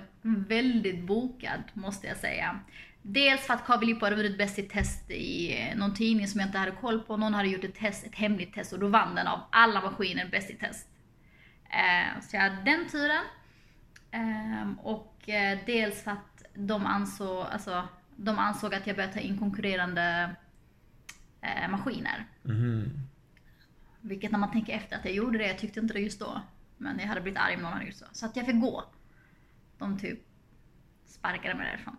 väldigt 0.48 1.06
bokad 1.06 1.62
måste 1.72 2.06
jag 2.06 2.16
säga. 2.16 2.60
Dels 3.02 3.46
för 3.46 3.54
att 3.54 3.66
Kavelippo 3.66 4.06
hade 4.06 4.16
vunnit 4.16 4.38
Bäst 4.38 4.58
i 4.58 4.62
test 4.62 5.10
i 5.10 5.58
eh, 5.58 5.76
någon 5.76 5.94
tidning 5.94 6.28
som 6.28 6.40
jag 6.40 6.48
inte 6.48 6.58
hade 6.58 6.72
koll 6.72 7.00
på. 7.00 7.16
Någon 7.16 7.34
hade 7.34 7.48
gjort 7.48 7.64
ett 7.64 7.74
test, 7.74 8.06
ett 8.06 8.14
hemligt 8.14 8.54
test 8.54 8.72
och 8.72 8.78
då 8.78 8.88
vann 8.88 9.14
den 9.14 9.26
av 9.26 9.40
alla 9.50 9.80
maskiner 9.80 10.28
Bäst 10.30 10.50
i 10.50 10.54
test. 10.54 10.88
Eh, 11.70 12.20
så 12.20 12.36
jag 12.36 12.42
hade 12.42 12.62
den 12.62 12.88
turen. 12.88 13.24
Ehm, 14.14 14.78
och 14.78 15.28
eh, 15.28 15.58
dels 15.66 16.02
för 16.02 16.10
att 16.10 16.44
de 16.54 16.86
ansåg, 16.86 17.46
alltså, 17.46 17.88
de 18.16 18.38
ansåg 18.38 18.74
att 18.74 18.86
jag 18.86 18.96
började 18.96 19.14
ta 19.14 19.20
in 19.20 19.38
konkurrerande 19.38 20.34
eh, 21.40 21.70
maskiner. 21.70 22.26
Mhm. 22.42 22.90
Vilket 24.00 24.30
när 24.30 24.38
man 24.38 24.50
tänker 24.50 24.72
efter 24.72 24.96
att 24.96 25.04
jag 25.04 25.14
gjorde 25.14 25.38
det, 25.38 25.46
jag 25.46 25.58
tyckte 25.58 25.80
inte 25.80 25.94
det 25.94 26.00
just 26.00 26.20
då. 26.20 26.40
Men 26.76 26.98
jag 26.98 27.06
hade 27.06 27.20
blivit 27.20 27.40
arg 27.40 27.54
om 27.56 27.62
någon 27.62 27.72
hade 27.72 27.84
gjort 27.84 27.94
så. 27.94 28.04
Så 28.12 28.26
att 28.26 28.36
jag 28.36 28.46
fick 28.46 28.60
gå. 28.60 28.84
De 29.78 29.98
typ 29.98 30.18
sparkade 31.06 31.54
mig 31.54 31.66
därifrån. 31.66 31.96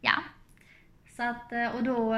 Ja. 0.00 0.22
Så 1.16 1.22
att, 1.22 1.52
eh, 1.52 1.76
och 1.76 1.82
då, 1.82 2.14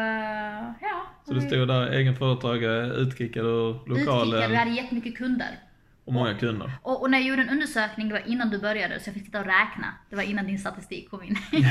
ja. 0.81 1.07
Så 1.27 1.35
du 1.35 1.41
stod 1.41 1.69
där, 1.69 1.91
egen 1.91 2.17
företagare, 2.17 2.87
utkickad 2.87 3.47
ur 3.47 3.71
Utkickad, 3.71 3.99
vi 3.99 4.05
lokalen 4.05 4.57
hade 4.57 4.71
jättemycket 4.71 5.17
kunder. 5.17 5.70
Och 6.11 6.15
många 6.15 6.35
kunder. 6.35 6.73
Och, 6.83 7.03
och 7.03 7.11
när 7.11 7.19
jag 7.19 7.27
gjorde 7.29 7.43
en 7.43 7.49
undersökning, 7.51 8.09
det 8.09 8.15
var 8.15 8.29
innan 8.29 8.51
du 8.51 8.59
började, 8.59 9.01
så 9.01 9.09
jag 9.09 9.15
fick 9.15 9.25
sitta 9.25 9.41
och 9.41 9.47
räkna. 9.47 9.95
Det 10.11 10.17
var 10.17 10.23
innan 10.23 10.47
din 10.47 10.59
statistik 10.59 11.11
kom 11.11 11.23
in. 11.23 11.37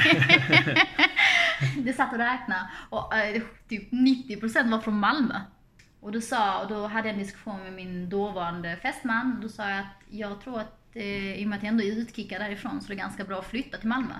det 1.84 1.94
satt 1.94 2.12
och 2.12 2.18
räkna 2.20 2.70
och 2.90 3.18
eh, 3.18 3.42
typ 3.70 3.92
90% 3.92 4.72
var 4.72 4.80
från 4.80 5.00
Malmö. 5.00 5.40
Och 6.00 6.12
då, 6.12 6.22
sa, 6.22 6.62
och 6.64 6.70
då 6.70 6.88
hade 6.88 7.08
jag 7.08 7.14
en 7.14 7.20
diskussion 7.24 7.64
med 7.64 7.74
min 7.74 8.10
dåvarande 8.10 8.76
fästman. 8.76 9.34
Och 9.36 9.42
då 9.42 9.50
sa 9.50 9.70
jag 9.70 9.80
att 9.80 10.02
jag 10.10 10.42
tror 10.42 10.60
att 10.60 10.96
eh, 10.96 11.34
i 11.42 11.46
och 11.46 11.50
med 11.50 11.58
att 11.58 11.64
jag 11.64 11.72
ändå 11.72 11.84
är 11.84 11.98
utkickad 11.98 12.42
därifrån 12.42 12.82
så 12.82 12.88
är 12.88 12.90
det 12.90 12.96
ganska 13.02 13.24
bra 13.24 13.40
att 13.40 13.48
flytta 13.50 13.78
till 13.78 13.90
Malmö. 13.90 14.14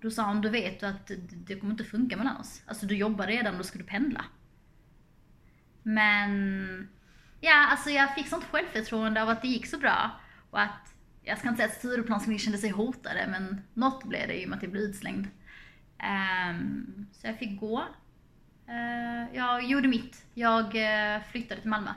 Då 0.00 0.10
sa 0.10 0.22
han, 0.22 0.40
du 0.40 0.48
vet 0.48 0.80
du 0.80 0.86
att 0.86 1.06
det- 1.06 1.16
det 1.46 1.56
kommer 1.60 1.72
inte 1.72 1.84
funka 1.84 2.16
mellan 2.16 2.36
oss. 2.36 2.62
Alltså 2.66 2.86
du 2.86 2.96
jobbar 2.96 3.26
redan, 3.26 3.56
då 3.58 3.62
ska 3.64 3.78
du 3.78 3.84
pendla. 3.84 4.24
Men 5.82 6.88
Ja, 7.40 7.66
alltså 7.70 7.90
jag 7.90 8.14
fick 8.14 8.28
sånt 8.28 8.44
självförtroende 8.44 9.22
av 9.22 9.28
att 9.28 9.42
det 9.42 9.48
gick 9.48 9.66
så 9.66 9.78
bra. 9.78 10.10
Och 10.50 10.60
att 10.60 10.94
jag 11.22 11.38
ska 11.38 11.48
inte 11.48 11.56
säga 11.56 11.68
att 11.68 11.78
Stureplan 11.78 12.38
kände 12.38 12.58
sig 12.58 12.70
hotade, 12.70 13.26
men 13.30 13.62
något 13.74 14.04
blev 14.04 14.28
det 14.28 14.42
i 14.42 14.44
och 14.44 14.48
med 14.48 14.56
att 14.56 14.62
jag 14.62 14.72
blev 14.72 14.84
utslängd. 14.84 15.28
Um, 16.50 17.06
så 17.12 17.26
jag 17.26 17.38
fick 17.38 17.60
gå. 17.60 17.78
Uh, 18.68 19.34
jag 19.36 19.64
gjorde 19.64 19.88
mitt. 19.88 20.24
Jag 20.34 20.64
uh, 20.64 21.24
flyttade 21.30 21.60
till 21.60 21.70
Malmö. 21.70 21.90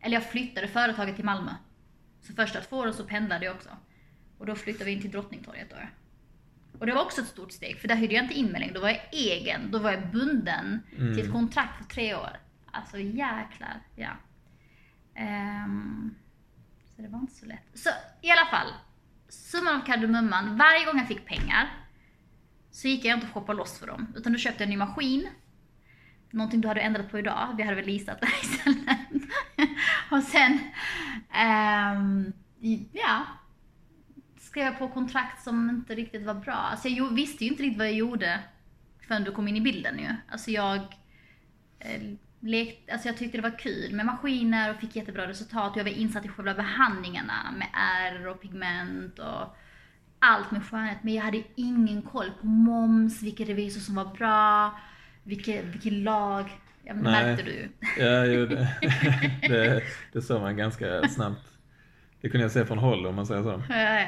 Eller 0.00 0.14
jag 0.14 0.30
flyttade 0.30 0.68
företaget 0.68 1.16
till 1.16 1.24
Malmö. 1.24 1.50
Så 2.20 2.32
första 2.32 2.60
två 2.60 2.76
åren 2.76 2.94
så 2.94 3.04
pendlade 3.04 3.44
jag 3.44 3.54
också. 3.54 3.70
Och 4.38 4.46
då 4.46 4.54
flyttade 4.54 4.84
vi 4.84 4.90
in 4.90 5.00
till 5.00 5.10
Drottningtorget 5.10 5.70
då. 5.70 5.76
Och 6.78 6.86
det 6.86 6.94
var 6.94 7.02
också 7.02 7.20
ett 7.20 7.28
stort 7.28 7.52
steg, 7.52 7.80
för 7.80 7.88
där 7.88 7.96
hyrde 7.96 8.14
jag 8.14 8.24
inte 8.24 8.34
in 8.34 8.46
mig 8.46 8.60
längre. 8.60 8.74
Då 8.74 8.80
var 8.80 8.88
jag 8.88 9.00
egen, 9.12 9.70
då 9.70 9.78
var 9.78 9.90
jag 9.90 10.10
bunden 10.10 10.82
mm. 10.98 11.14
till 11.14 11.24
ett 11.24 11.32
kontrakt 11.32 11.76
för 11.78 11.84
tre 11.84 12.14
år. 12.14 12.36
Alltså 12.70 12.98
jäklar, 12.98 13.80
ja. 13.96 14.10
Um, 15.18 16.14
så 16.96 17.02
det 17.02 17.08
var 17.08 17.18
inte 17.18 17.34
så 17.34 17.46
lätt. 17.46 17.66
Så 17.74 17.90
i 18.22 18.30
alla 18.30 18.46
fall, 18.50 18.72
summan 19.28 19.80
av 19.80 19.86
kardemumman, 19.86 20.56
varje 20.56 20.84
gång 20.84 20.98
jag 20.98 21.08
fick 21.08 21.26
pengar 21.26 21.68
så 22.70 22.88
gick 22.88 23.04
jag 23.04 23.16
inte 23.16 23.26
och 23.26 23.32
shoppade 23.32 23.58
loss 23.58 23.78
för 23.78 23.86
dem. 23.86 24.12
Utan 24.16 24.32
då 24.32 24.38
köpte 24.38 24.62
jag 24.62 24.66
en 24.66 24.70
ny 24.70 24.76
maskin. 24.76 25.28
Någonting 26.30 26.60
du 26.60 26.68
hade 26.68 26.80
ändrat 26.80 27.10
på 27.10 27.18
idag. 27.18 27.54
Vi 27.56 27.62
hade 27.62 27.76
väl 27.76 27.86
leasat 27.86 28.20
det 28.20 28.28
istället. 28.42 28.98
och 30.10 30.22
sen, 30.22 30.58
um, 31.96 32.32
ja, 32.92 33.26
skrev 34.40 34.64
jag 34.64 34.78
på 34.78 34.88
kontrakt 34.88 35.42
som 35.42 35.70
inte 35.70 35.94
riktigt 35.94 36.26
var 36.26 36.34
bra. 36.34 36.54
Alltså 36.54 36.88
jag 36.88 37.14
visste 37.14 37.44
ju 37.44 37.50
inte 37.50 37.62
riktigt 37.62 37.78
vad 37.78 37.86
jag 37.86 37.94
gjorde 37.94 38.40
förrän 39.06 39.24
du 39.24 39.32
kom 39.32 39.48
in 39.48 39.56
i 39.56 39.60
bilden 39.60 39.98
ju. 39.98 40.08
Alltså 40.28 40.50
jag 40.50 40.76
eh, 41.78 42.02
lekte, 42.42 42.92
alltså 42.92 43.08
jag 43.08 43.16
tyckte 43.16 43.38
det 43.38 43.42
var 43.42 43.58
kul 43.58 43.94
med 43.94 44.06
maskiner 44.06 44.70
och 44.70 44.80
fick 44.80 44.96
jättebra 44.96 45.28
resultat. 45.28 45.72
Jag 45.76 45.84
var 45.84 45.90
insatt 45.90 46.24
i 46.24 46.28
själva 46.28 46.54
behandlingarna 46.54 47.54
med 47.56 47.68
ärr 47.72 48.26
och 48.26 48.40
pigment 48.40 49.18
och 49.18 49.56
allt 50.18 50.50
med 50.50 50.64
skönhet. 50.64 50.98
Men 51.02 51.14
jag 51.14 51.22
hade 51.22 51.42
ingen 51.54 52.02
koll 52.02 52.30
på 52.40 52.46
moms, 52.46 53.22
vilken 53.22 53.46
revisor 53.46 53.80
som 53.80 53.94
var 53.94 54.04
bra, 54.04 54.78
vilken, 55.22 55.70
vilken 55.70 56.02
lag. 56.02 56.50
Ja, 56.84 56.94
men 56.94 57.02
Nej. 57.02 57.24
märkte 57.24 57.44
du 57.44 57.68
Ja, 57.98 58.24
jo, 58.24 58.46
det, 58.46 58.68
det, 59.48 59.82
det 60.12 60.22
såg 60.22 60.40
man 60.40 60.56
ganska 60.56 61.08
snabbt. 61.08 61.48
Det 62.20 62.28
kunde 62.28 62.44
jag 62.44 62.52
se 62.52 62.66
från 62.66 62.78
håll 62.78 63.06
om 63.06 63.14
man 63.14 63.26
säger 63.26 63.42
så. 63.42 63.62
Ja, 63.68 64.00
ja. 64.00 64.06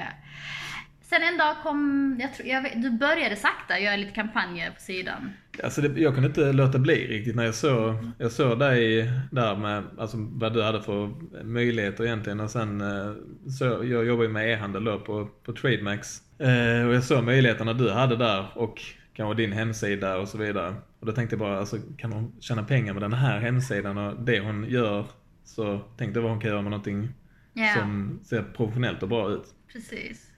Sen 1.15 1.23
en 1.23 1.39
dag 1.39 1.57
kom, 1.63 2.17
jag 2.21 2.35
tror, 2.35 2.49
jag 2.49 2.63
vet, 2.63 2.83
du 2.83 2.91
började 2.91 3.37
sakta 3.37 3.79
göra 3.79 3.97
lite 3.97 4.13
kampanjer 4.13 4.71
på 4.71 4.81
sidan. 4.81 5.33
Alltså 5.63 5.81
det, 5.81 6.01
jag 6.01 6.15
kunde 6.15 6.29
inte 6.29 6.53
låta 6.53 6.79
bli 6.79 7.07
riktigt 7.07 7.37
när 7.37 7.45
jag 7.45 7.55
såg, 7.55 7.95
jag 8.19 8.33
såg 8.33 8.59
dig 8.59 9.11
där 9.33 9.57
med 9.57 9.85
alltså, 9.99 10.17
vad 10.19 10.53
du 10.53 10.63
hade 10.63 10.83
för 10.83 11.11
möjligheter 11.45 12.05
egentligen. 12.05 12.41
Och 12.41 12.51
sen 12.51 12.81
eh, 12.81 13.13
så, 13.59 13.65
jag 13.65 14.05
jobbar 14.05 14.23
ju 14.23 14.29
med 14.29 14.53
e-handel 14.53 14.85
då 14.85 14.99
på, 14.99 15.29
på 15.45 15.53
Trademax. 15.53 16.23
Eh, 16.39 16.87
och 16.87 16.95
jag 16.95 17.05
såg 17.05 17.25
möjligheterna 17.25 17.73
du 17.73 17.91
hade 17.91 18.17
där 18.17 18.47
och 18.55 18.81
kanske 19.15 19.43
din 19.43 19.53
hemsida 19.53 20.19
och 20.19 20.29
så 20.29 20.39
vidare. 20.39 20.75
Och 21.01 21.07
då 21.07 21.13
tänkte 21.13 21.35
jag 21.35 21.41
bara, 21.41 21.59
alltså, 21.59 21.77
kan 21.97 22.13
hon 22.13 22.33
tjäna 22.41 22.63
pengar 22.63 22.93
med 22.93 23.03
den 23.03 23.13
här 23.13 23.39
hemsidan 23.39 23.99
och 23.99 24.23
det 24.23 24.41
hon 24.41 24.65
gör 24.69 25.07
så 25.45 25.81
tänkte 25.97 26.19
jag 26.19 26.23
vad 26.23 26.33
hon 26.33 26.41
kan 26.41 26.51
göra 26.51 26.63
med 26.63 26.71
någonting 26.71 27.09
yeah. 27.55 27.79
som 27.79 28.21
ser 28.25 28.43
professionellt 28.43 29.03
och 29.03 29.09
bra 29.09 29.31
ut. 29.31 29.55
Precis. 29.73 30.34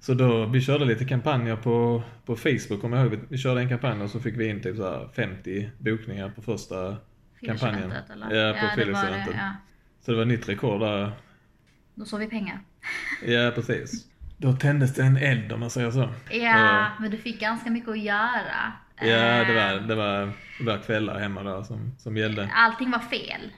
Så 0.00 0.14
då, 0.14 0.46
vi 0.46 0.60
körde 0.60 0.84
lite 0.84 1.04
kampanjer 1.04 1.56
på, 1.56 2.02
på 2.24 2.36
Facebook, 2.36 2.80
kommer 2.80 2.96
jag 2.96 3.06
ihåg. 3.06 3.20
Vi 3.28 3.38
körde 3.38 3.60
en 3.60 3.68
kampanj 3.68 4.02
och 4.02 4.10
så 4.10 4.20
fick 4.20 4.36
vi 4.36 4.48
in 4.48 4.62
typ 4.62 4.76
så 4.76 5.08
50 5.16 5.70
bokningar 5.78 6.28
på 6.28 6.42
första 6.42 6.96
kampanjen. 7.40 7.92
Eller? 8.12 8.34
Ja, 8.34 8.52
på 8.52 8.66
ja, 8.66 8.70
Friluftsstudentet. 8.74 9.34
Ja. 9.36 9.52
Så 10.00 10.10
det 10.10 10.16
var 10.16 10.24
nytt 10.24 10.48
rekord 10.48 10.80
där. 10.80 11.12
Då 11.94 12.04
såg 12.04 12.20
vi 12.20 12.26
pengar. 12.26 12.60
Ja, 13.26 13.52
precis. 13.54 14.06
Då 14.36 14.52
tändes 14.52 14.94
det 14.94 15.02
en 15.02 15.16
eld 15.16 15.52
om 15.52 15.60
man 15.60 15.70
säger 15.70 15.90
så. 15.90 16.08
Ja, 16.30 16.86
men 17.00 17.10
du 17.10 17.16
fick 17.16 17.40
ganska 17.40 17.70
mycket 17.70 17.90
att 17.90 17.98
göra. 17.98 18.72
Ja, 19.00 19.44
det 19.44 19.54
var, 19.54 19.88
det 19.88 19.94
var, 19.94 20.32
det 20.58 20.64
var 20.64 20.78
kvällar 20.78 21.18
hemma 21.18 21.42
där 21.42 21.62
som, 21.62 21.94
som 21.98 22.16
gällde. 22.16 22.50
Allting 22.54 22.90
var 22.90 22.98
fel. 22.98 23.52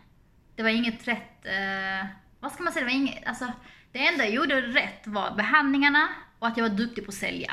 Det 0.57 0.63
var 0.63 0.71
inget 0.71 1.09
rätt, 1.09 1.47
eh, 1.47 2.07
vad 2.41 2.53
ska 2.53 2.63
man 2.63 2.73
säga, 2.73 2.85
det 2.85 2.91
var 2.91 2.99
inget, 2.99 3.27
alltså 3.27 3.53
det 3.93 4.07
enda 4.07 4.25
jag 4.25 4.35
gjorde 4.35 4.61
rätt 4.61 5.07
var 5.07 5.37
behandlingarna 5.37 6.09
och 6.39 6.47
att 6.47 6.57
jag 6.57 6.69
var 6.69 6.77
duktig 6.77 7.05
på 7.05 7.09
att 7.09 7.15
sälja. 7.15 7.53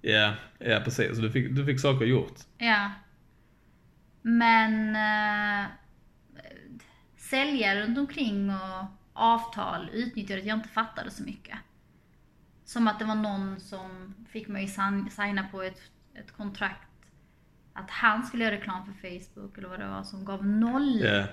Ja, 0.00 0.34
ja 0.58 0.80
precis. 0.84 1.18
Du 1.18 1.30
fick, 1.30 1.56
du 1.56 1.66
fick 1.66 1.80
saker 1.80 2.04
gjort. 2.04 2.40
Ja. 2.58 2.90
Men 4.22 4.96
äh, 4.96 5.70
säljare 7.16 7.82
runt 7.82 7.98
omkring 7.98 8.50
och 8.50 8.86
avtal 9.12 9.90
utnyttjade 9.92 10.40
att 10.40 10.46
jag 10.46 10.58
inte 10.58 10.68
fattade 10.68 11.10
så 11.10 11.22
mycket. 11.22 11.58
Som 12.64 12.88
att 12.88 12.98
det 12.98 13.04
var 13.04 13.14
någon 13.14 13.60
som 13.60 14.14
fick 14.28 14.48
mig 14.48 14.68
signa 15.10 15.48
på 15.52 15.62
ett, 15.62 15.80
ett 16.14 16.32
kontrakt 16.32 16.88
att 17.72 17.90
han 17.90 18.26
skulle 18.26 18.44
göra 18.44 18.54
reklam 18.54 18.84
för 18.84 18.92
Facebook 18.92 19.58
eller 19.58 19.68
vad 19.68 19.80
det 19.80 19.88
var 19.88 20.02
som 20.02 20.24
gav 20.24 20.46
noll. 20.46 21.00
Ja. 21.00 21.26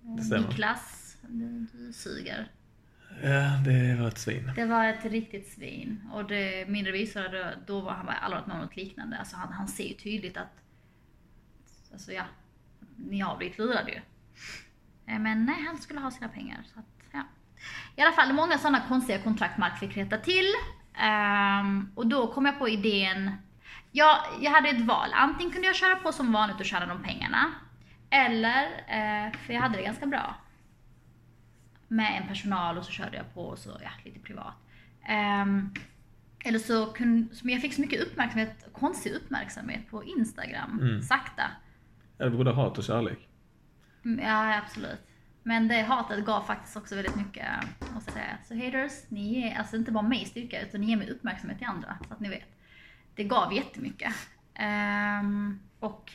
Det. 0.00 0.40
Niklas, 0.40 1.16
du, 1.28 1.66
du 1.72 1.92
suger. 1.92 2.48
Ja, 3.22 3.60
det 3.64 3.96
var 4.00 4.08
ett 4.08 4.18
svin. 4.18 4.52
Det 4.56 4.64
var 4.64 4.84
ett 4.84 5.04
riktigt 5.04 5.52
svin. 5.52 6.10
Och 6.12 6.24
det, 6.24 6.68
min 6.68 6.84
revisor, 6.84 7.54
då 7.66 7.80
var 7.80 7.92
han 7.92 8.06
bara 8.06 8.16
aldrig 8.16 8.40
varit 8.40 8.46
med 8.46 8.56
om 8.56 8.62
något 8.62 8.76
liknande. 8.76 9.18
Alltså 9.18 9.36
han, 9.36 9.52
han 9.52 9.68
ser 9.68 9.84
ju 9.84 9.94
tydligt 9.94 10.36
att, 10.36 10.52
alltså 11.92 12.12
ja, 12.12 12.24
ni 12.96 13.20
har 13.20 13.36
blivit 13.36 13.58
lurade 13.58 13.90
ju. 13.90 14.00
Eh, 15.06 15.18
men 15.18 15.44
nej, 15.44 15.64
han 15.66 15.78
skulle 15.78 16.00
ha 16.00 16.10
sina 16.10 16.28
pengar. 16.28 16.58
Så 16.74 16.78
att, 16.78 16.86
ja. 17.12 17.22
I 17.96 18.02
alla 18.02 18.12
fall, 18.12 18.32
många 18.32 18.58
sådana 18.58 18.80
konstiga 18.88 19.18
kontrakt 19.18 19.58
Mark 19.58 19.78
fick 19.78 19.96
rätta 19.96 20.16
till. 20.18 20.46
Um, 21.62 21.92
och 21.94 22.06
då 22.06 22.32
kom 22.32 22.46
jag 22.46 22.58
på 22.58 22.68
idén, 22.68 23.32
ja, 23.92 24.26
jag 24.40 24.50
hade 24.50 24.68
ett 24.68 24.86
val. 24.86 25.08
Antingen 25.12 25.52
kunde 25.52 25.66
jag 25.66 25.76
köra 25.76 25.96
på 25.96 26.12
som 26.12 26.32
vanligt 26.32 26.60
och 26.60 26.66
tjäna 26.66 26.86
de 26.86 27.02
pengarna. 27.02 27.52
Eller, 28.10 28.64
eh, 28.66 29.32
för 29.32 29.52
jag 29.52 29.60
hade 29.60 29.76
det 29.76 29.82
ganska 29.82 30.06
bra 30.06 30.34
med 31.88 32.20
en 32.22 32.28
personal 32.28 32.78
och 32.78 32.84
så 32.84 32.92
körde 32.92 33.16
jag 33.16 33.34
på 33.34 33.56
så, 33.56 33.70
ja, 33.82 33.90
lite 34.04 34.20
privat. 34.20 34.54
Um, 35.42 35.74
eller 36.44 36.58
så 36.58 36.86
kunde, 36.86 37.28
jag 37.42 37.62
fick 37.62 37.74
så 37.74 37.80
mycket 37.80 38.00
uppmärksamhet, 38.00 38.68
konstig 38.72 39.12
uppmärksamhet 39.12 39.90
på 39.90 40.04
Instagram, 40.04 40.78
mm. 40.82 41.02
sakta. 41.02 41.42
Det 42.16 42.30
både 42.30 42.52
hat 42.52 42.78
och 42.78 42.84
kärlek? 42.84 43.28
Mm, 44.04 44.24
ja, 44.24 44.58
absolut. 44.58 45.00
Men 45.42 45.68
det 45.68 45.82
hatet 45.82 46.24
gav 46.24 46.42
faktiskt 46.42 46.76
också 46.76 46.94
väldigt 46.94 47.16
mycket, 47.16 47.46
måste 47.94 48.10
jag 48.10 48.12
säga. 48.12 48.38
Så 48.44 48.54
haters, 48.54 48.92
ni 49.08 49.40
ger 49.40 49.58
alltså 49.58 49.76
inte 49.76 49.92
bara 49.92 50.08
mig 50.08 50.24
styrka, 50.24 50.62
utan 50.62 50.80
ni 50.80 50.86
ger 50.86 50.96
mig 50.96 51.10
uppmärksamhet 51.10 51.58
till 51.58 51.66
andra, 51.66 51.98
så 52.08 52.14
att 52.14 52.20
ni 52.20 52.28
vet. 52.28 52.58
Det 53.14 53.24
gav 53.24 53.54
jättemycket. 53.54 54.14
Um, 55.20 55.60
och 55.80 56.12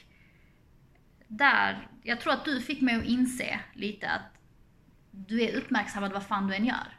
där, 1.27 1.87
jag 2.03 2.19
tror 2.19 2.33
att 2.33 2.45
du 2.45 2.61
fick 2.61 2.81
mig 2.81 2.95
att 2.95 3.03
inse 3.03 3.59
lite 3.73 4.09
att 4.09 4.32
du 5.15 5.41
är 5.41 5.57
uppmärksammad 5.57 6.11
vad 6.11 6.23
fan 6.23 6.47
du 6.47 6.55
än 6.55 6.65
gör. 6.65 6.97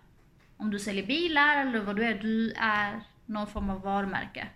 Om 0.56 0.71
du 0.71 0.78
säljer 0.78 1.06
bilar 1.06 1.56
eller 1.56 1.80
vad 1.80 1.97
du 1.97 2.04
är, 2.04 2.14
du 2.14 2.52
är 2.52 3.00
någon 3.26 3.47
form 3.47 3.71
av 3.71 3.80
varumärke. 3.80 4.49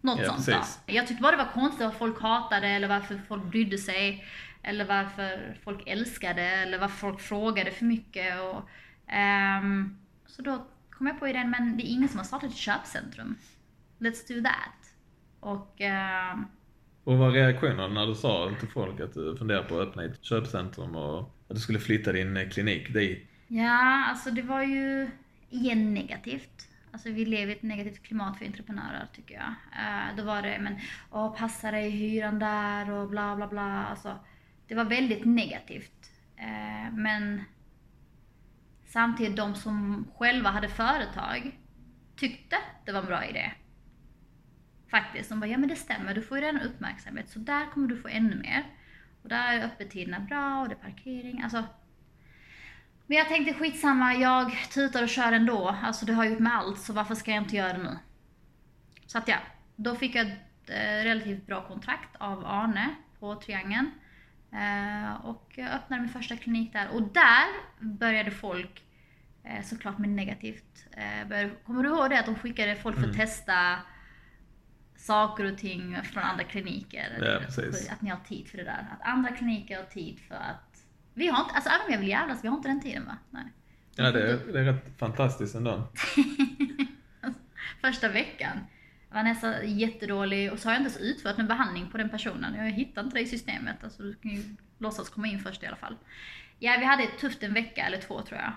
Något 0.00 0.18
ja, 0.18 0.24
sånt 0.24 0.46
precis. 0.46 0.80
då. 0.86 0.94
Jag 0.94 1.06
tyckte 1.06 1.22
bara 1.22 1.36
det 1.36 1.44
var 1.44 1.52
konstigt 1.52 1.86
att 1.86 1.98
folk 1.98 2.20
hatade 2.20 2.68
eller 2.68 2.88
varför 2.88 3.20
folk 3.28 3.44
brydde 3.44 3.78
sig. 3.78 4.24
Eller 4.62 4.84
varför 4.84 5.58
folk 5.64 5.82
älskade 5.86 6.42
eller 6.42 6.78
varför 6.78 6.96
folk 6.96 7.20
frågade 7.20 7.70
för 7.70 7.84
mycket. 7.84 8.40
Och, 8.40 8.68
um, 9.62 9.98
så 10.26 10.42
då 10.42 10.66
kom 10.90 11.06
jag 11.06 11.18
på 11.18 11.28
idén, 11.28 11.50
men 11.50 11.76
det 11.76 11.86
är 11.86 11.90
ingen 11.90 12.08
som 12.08 12.18
har 12.18 12.24
startat 12.24 12.50
ett 12.50 12.56
köpcentrum. 12.56 13.36
Let's 13.98 14.34
do 14.34 14.42
that. 14.42 14.94
Och 15.40 15.80
uh, 15.80 16.44
och 17.06 17.12
vad 17.12 17.18
var 17.18 17.30
reaktionen 17.30 17.94
när 17.94 18.06
du 18.06 18.14
sa 18.14 18.50
till 18.60 18.68
folk 18.68 19.00
att 19.00 19.14
du 19.14 19.36
funderar 19.36 19.62
på 19.62 19.80
att 19.80 19.88
öppna 19.88 20.04
ett 20.04 20.24
köpcentrum 20.24 20.96
och 20.96 21.35
att 21.48 21.54
du 21.54 21.60
skulle 21.60 21.80
flytta 21.80 22.12
din 22.12 22.36
eh, 22.36 22.48
klinik 22.48 22.92
dit? 22.92 23.30
Ja, 23.48 24.04
alltså 24.04 24.30
det 24.30 24.42
var 24.42 24.62
ju 24.62 25.10
igen 25.50 25.94
negativt. 25.94 26.68
Alltså 26.92 27.10
vi 27.10 27.24
lever 27.24 27.52
i 27.52 27.56
ett 27.56 27.62
negativt 27.62 28.02
klimat 28.02 28.38
för 28.38 28.44
entreprenörer 28.46 29.08
tycker 29.12 29.34
jag. 29.34 29.54
Eh, 29.82 30.16
då 30.16 30.22
var 30.22 30.42
det, 30.42 30.58
men 30.60 30.78
åh, 31.10 31.36
passa 31.36 31.70
dig 31.70 31.90
hyran 31.90 32.38
där 32.38 32.90
och 32.90 33.08
bla 33.08 33.36
bla 33.36 33.46
bla. 33.46 33.86
Alltså, 33.86 34.18
det 34.66 34.74
var 34.74 34.84
väldigt 34.84 35.24
negativt. 35.24 36.10
Eh, 36.36 36.92
men 36.92 37.42
samtidigt 38.86 39.36
de 39.36 39.54
som 39.54 40.06
själva 40.16 40.50
hade 40.50 40.68
företag 40.68 41.58
tyckte 42.16 42.56
det 42.84 42.92
var 42.92 43.00
en 43.00 43.06
bra 43.06 43.24
idé. 43.24 43.52
Faktiskt. 44.90 45.28
De 45.28 45.40
bara, 45.40 45.50
ja 45.50 45.58
men 45.58 45.68
det 45.68 45.76
stämmer, 45.76 46.14
du 46.14 46.22
får 46.22 46.38
ju 46.38 46.44
redan 46.44 46.60
uppmärksamhet 46.60 47.28
så 47.28 47.38
där 47.38 47.66
kommer 47.66 47.88
du 47.88 47.96
få 47.96 48.08
ännu 48.08 48.36
mer. 48.36 48.64
Och 49.26 49.30
där 49.30 49.58
är 49.58 49.64
öppettiderna 49.64 50.20
bra 50.20 50.60
och 50.60 50.68
det 50.68 50.74
är 50.74 50.90
parkering, 50.90 51.42
alltså. 51.42 51.64
Men 53.06 53.18
jag 53.18 53.28
tänkte 53.28 53.54
skitsamma, 53.54 54.14
jag 54.14 54.52
tutar 54.72 55.02
och 55.02 55.08
kör 55.08 55.32
ändå. 55.32 55.76
Alltså 55.82 56.06
det 56.06 56.12
har 56.12 56.24
jag 56.24 56.32
gjort 56.32 56.40
med 56.40 56.56
allt, 56.56 56.78
så 56.78 56.92
varför 56.92 57.14
ska 57.14 57.30
jag 57.30 57.42
inte 57.42 57.56
göra 57.56 57.72
det 57.72 57.82
nu? 57.82 57.98
Så 59.06 59.18
att 59.18 59.28
ja, 59.28 59.36
då 59.76 59.94
fick 59.94 60.14
jag 60.14 60.26
ett 60.26 60.70
eh, 60.70 61.04
relativt 61.04 61.46
bra 61.46 61.68
kontrakt 61.68 62.16
av 62.18 62.46
Arne 62.46 62.94
på 63.20 63.34
Triangeln. 63.34 63.90
Eh, 64.52 65.26
och 65.26 65.52
jag 65.56 65.70
öppnade 65.70 66.02
min 66.02 66.10
första 66.10 66.36
klinik 66.36 66.72
där 66.72 66.88
och 66.88 67.02
där 67.02 67.46
började 67.80 68.30
folk 68.30 68.82
Eh, 69.44 69.62
såklart 69.62 69.98
med 69.98 70.08
negativt. 70.08 70.86
Kommer 71.66 71.82
du 71.82 71.88
ihåg 71.88 72.10
det 72.10 72.18
att 72.18 72.26
de 72.26 72.34
skickade 72.34 72.76
folk 72.76 72.96
för 73.00 73.08
att 73.08 73.16
testa 73.16 73.78
saker 75.06 75.52
och 75.52 75.58
ting 75.58 76.02
från 76.02 76.22
andra 76.22 76.44
kliniker? 76.44 77.18
Ja, 77.20 77.46
precis. 77.46 77.90
Att 77.90 78.02
ni 78.02 78.10
har 78.10 78.18
tid 78.28 78.48
för 78.48 78.58
det 78.58 78.64
där. 78.64 78.86
Att 78.92 79.08
andra 79.08 79.32
kliniker 79.32 79.76
har 79.76 79.84
tid 79.84 80.20
för 80.28 80.34
att... 80.34 80.86
Vi 81.14 81.28
har 81.28 81.40
inte, 81.40 81.54
alltså 81.54 81.70
även 81.70 81.86
om 81.86 81.92
jag 81.92 81.98
vill 81.98 82.08
jävlas, 82.08 82.44
vi 82.44 82.48
har 82.48 82.56
inte 82.56 82.68
den 82.68 82.80
tiden 82.80 83.06
va? 83.06 83.16
Nej. 83.30 83.44
Ja, 83.96 84.12
det 84.12 84.30
är, 84.30 84.52
det 84.52 84.60
är 84.60 84.64
rätt 84.64 84.98
fantastiskt 84.98 85.54
ändå. 85.54 85.88
Första 87.80 88.08
veckan. 88.08 88.58
Vanessa 89.10 89.64
jättedålig 89.64 90.52
och 90.52 90.58
så 90.58 90.68
har 90.68 90.74
jag 90.74 90.80
inte 90.80 91.00
ens 91.00 91.16
utfört 91.16 91.38
en 91.38 91.46
behandling 91.46 91.90
på 91.90 91.98
den 91.98 92.08
personen. 92.08 92.54
Jag 92.54 92.70
hittar 92.70 93.02
inte 93.02 93.16
det 93.16 93.22
i 93.22 93.26
systemet. 93.26 93.84
Alltså 93.84 94.02
du 94.02 94.14
kan 94.14 94.30
ju 94.30 94.42
låtsas 94.78 95.08
komma 95.08 95.26
in 95.26 95.40
först 95.40 95.62
i 95.62 95.66
alla 95.66 95.76
fall. 95.76 95.96
Ja, 96.58 96.76
vi 96.78 96.84
hade 96.84 97.02
ett 97.02 97.18
tufft 97.18 97.42
en 97.42 97.54
vecka 97.54 97.86
eller 97.86 97.98
två 97.98 98.22
tror 98.22 98.40
jag. 98.40 98.52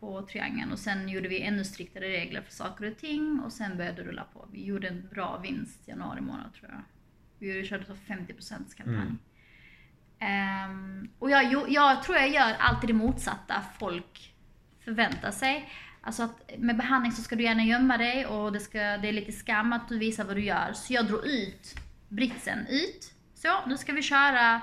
På 0.00 0.22
triangeln 0.22 0.72
och 0.72 0.78
sen 0.78 1.08
gjorde 1.08 1.28
vi 1.28 1.42
ännu 1.42 1.64
striktare 1.64 2.08
regler 2.08 2.42
för 2.42 2.52
saker 2.52 2.90
och 2.90 2.98
ting 2.98 3.40
och 3.44 3.52
sen 3.52 3.76
började 3.76 4.02
det 4.02 4.08
rulla 4.08 4.24
på. 4.32 4.48
Vi 4.52 4.64
gjorde 4.64 4.88
en 4.88 5.08
bra 5.08 5.38
vinst 5.42 5.88
januari 5.88 6.20
månad 6.20 6.54
tror 6.54 6.70
jag. 6.70 6.82
Vi 7.38 7.64
körde 7.64 7.84
så 7.84 7.94
50% 7.94 8.76
kampanj. 8.76 8.96
Mm. 8.96 9.18
Ehm, 10.18 11.08
och 11.18 11.30
jag, 11.30 11.70
jag 11.72 12.02
tror 12.02 12.16
jag 12.16 12.28
gör 12.28 12.54
alltid 12.58 12.90
det 12.90 12.94
motsatta 12.94 13.62
folk 13.78 14.34
förväntar 14.84 15.30
sig. 15.30 15.68
Alltså 16.00 16.22
att 16.22 16.50
med 16.58 16.76
behandling 16.76 17.12
så 17.12 17.22
ska 17.22 17.36
du 17.36 17.44
gärna 17.44 17.64
gömma 17.64 17.96
dig 17.96 18.26
och 18.26 18.52
det, 18.52 18.60
ska, 18.60 18.78
det 18.78 19.08
är 19.08 19.12
lite 19.12 19.32
skam 19.32 19.72
att 19.72 19.88
du 19.88 19.98
visar 19.98 20.24
vad 20.24 20.36
du 20.36 20.44
gör. 20.44 20.72
Så 20.72 20.92
jag 20.92 21.06
drog 21.06 21.26
ut 21.26 21.74
britsen 22.08 22.66
ut. 22.66 23.12
Så, 23.34 23.48
nu 23.66 23.76
ska 23.76 23.92
vi 23.92 24.02
köra 24.02 24.60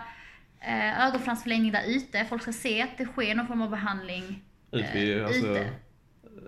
eh, 0.60 1.08
ögonfransförlängning 1.08 1.72
där 1.72 1.84
ute. 1.88 2.26
Folk 2.26 2.42
ska 2.42 2.54
se 2.54 2.82
att 2.82 2.98
det 2.98 3.06
sker 3.06 3.36
någon 3.36 3.48
form 3.48 3.62
av 3.62 3.70
behandling. 3.70 4.44
Ut 4.74 4.86
vid, 4.96 5.18
eh, 5.18 5.26
alltså, 5.26 5.48
ute. 5.48 5.70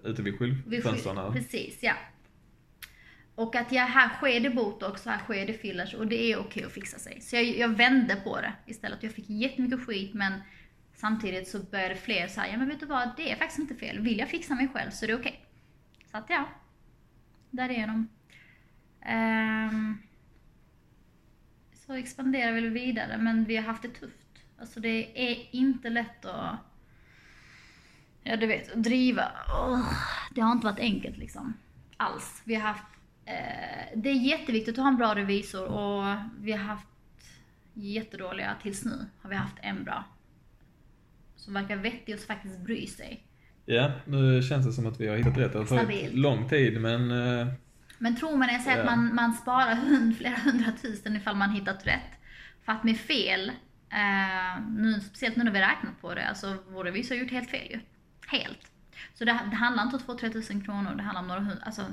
ute 0.04 0.22
vid 0.22 0.38
skyltfönstren. 0.40 1.16
sky- 1.34 1.40
Precis, 1.40 1.84
ja. 1.84 1.94
Och 3.36 3.56
att 3.56 3.72
ja, 3.72 3.84
här 3.84 4.10
sker 4.10 4.40
det 4.40 4.50
botox, 4.50 5.06
här 5.06 5.20
sker 5.20 5.48
det 5.48 5.54
fillers 5.54 5.94
och 5.94 6.08
det 6.08 6.32
är 6.32 6.38
okej 6.40 6.64
att 6.64 6.72
fixa 6.72 7.00
sig. 7.00 7.22
Så 7.22 7.36
jag, 7.36 7.44
jag 7.46 7.70
vände 7.70 8.16
på 8.16 8.42
det 8.42 8.54
istället. 8.66 9.04
Jag 9.04 9.12
fick 9.12 9.30
jättemycket 9.30 9.86
skit 9.86 10.14
men 10.14 10.34
samtidigt 10.94 11.48
så 11.48 11.60
började 11.60 11.96
fler 11.96 12.28
säga, 12.28 12.52
ja 12.52 12.58
men 12.58 12.68
vet 12.70 12.80
du 12.80 12.86
vad, 12.86 13.10
det 13.18 13.32
är 13.32 13.36
faktiskt 13.36 13.60
inte 13.60 13.76
fel. 13.76 14.00
Vill 14.00 14.20
jag 14.20 14.30
fixa 14.30 14.56
mig 14.56 14.68
själv 14.74 14.92
så 14.92 15.06
är 15.06 15.08
det 15.08 15.16
okej. 15.16 15.46
Så 16.12 16.18
att 16.18 16.26
ja, 16.30 16.50
därigenom. 17.52 18.08
Um, 19.10 20.02
så 21.74 21.94
expanderar 21.94 22.52
vi 22.52 22.62
vidare 22.70 23.18
men 23.18 23.46
vi 23.46 23.56
har 23.56 23.64
haft 23.64 23.82
det 23.82 23.90
tufft. 23.90 24.18
Alltså 24.58 24.80
det 24.80 25.30
är 25.32 25.56
inte 25.56 25.90
lätt 25.90 26.26
att 26.26 26.56
Ja 28.28 28.36
du 28.36 28.48
vet, 28.48 28.76
driva. 28.84 29.32
Åh, 29.62 29.94
det 30.32 30.42
har 30.42 30.52
inte 30.52 30.66
varit 30.68 30.80
enkelt 30.80 31.18
liksom. 31.18 31.54
Alls. 31.98 32.42
Vi 32.46 32.56
har 32.56 32.62
haft, 32.62 32.84
eh, 33.26 33.34
det 33.96 34.10
är 34.10 34.14
jätteviktigt 34.14 34.78
att 34.78 34.84
ha 34.84 34.88
en 34.88 34.98
bra 34.98 35.16
revisor 35.16 35.66
och 35.68 36.16
vi 36.40 36.52
har 36.52 36.60
haft 36.60 36.88
jättedåliga 37.74 38.56
tills 38.62 38.86
nu. 38.86 39.06
Har 39.22 39.30
vi 39.30 39.36
haft 39.36 39.56
en 39.62 39.84
bra. 39.84 40.04
Som 41.36 41.54
verkar 41.54 41.76
vettig 41.76 42.16
och 42.16 42.22
som 42.22 42.28
faktiskt 42.28 42.60
bryr 42.60 42.88
sig. 42.88 43.24
Ja, 43.66 43.92
nu 44.06 44.42
känns 44.44 44.66
det 44.66 44.74
som 44.74 44.86
att 44.88 45.00
vi 45.00 45.08
har 45.08 45.18
hittat 45.18 45.38
rätt. 45.38 45.54
Det 45.54 45.60
har 45.60 45.66
tagit 45.66 46.14
lång 46.14 46.50
tid 46.50 46.82
men 46.82 47.12
eh, 47.12 47.48
Men 47.98 48.16
tro 48.16 48.36
mig 48.38 48.48
när 48.48 48.54
jag 48.54 48.62
säger 48.64 48.78
att 48.80 48.86
Ja. 48.86 48.96
man, 48.96 49.16
man 49.16 49.34
sparar 49.34 49.76
hund, 49.76 50.18
flera 50.18 50.36
hundratusen 50.36 51.16
ifall 51.16 51.36
man 51.36 51.50
hittat 51.50 51.88
rätt. 51.88 52.12
För 52.66 52.72
att 52.72 52.84
med 52.84 52.98
fel, 52.98 53.50
eh, 53.90 54.62
nu, 54.70 55.00
speciellt 55.00 55.36
nu 55.36 55.44
när 55.44 55.52
vi 55.52 55.60
räknat 55.62 56.02
på 56.02 56.16
det, 56.16 56.28
alltså 56.28 56.58
vår 56.70 56.84
revisor 56.84 57.16
har 57.16 57.22
gjort 57.22 57.32
helt 57.32 57.50
fel 57.50 57.68
ju. 57.72 57.80
Helt. 58.28 58.72
Så 59.14 59.26
det, 59.26 59.40
det 59.50 59.56
handlar 59.56 59.84
inte 59.84 59.96
om 59.96 60.18
2-3 60.18 60.32
tusen 60.34 60.62
kronor, 60.64 60.96
det 60.96 61.04
handlar 61.04 61.22
om 61.22 61.28
några 61.28 61.42
hundra, 61.42 61.64
alltså 61.66 61.86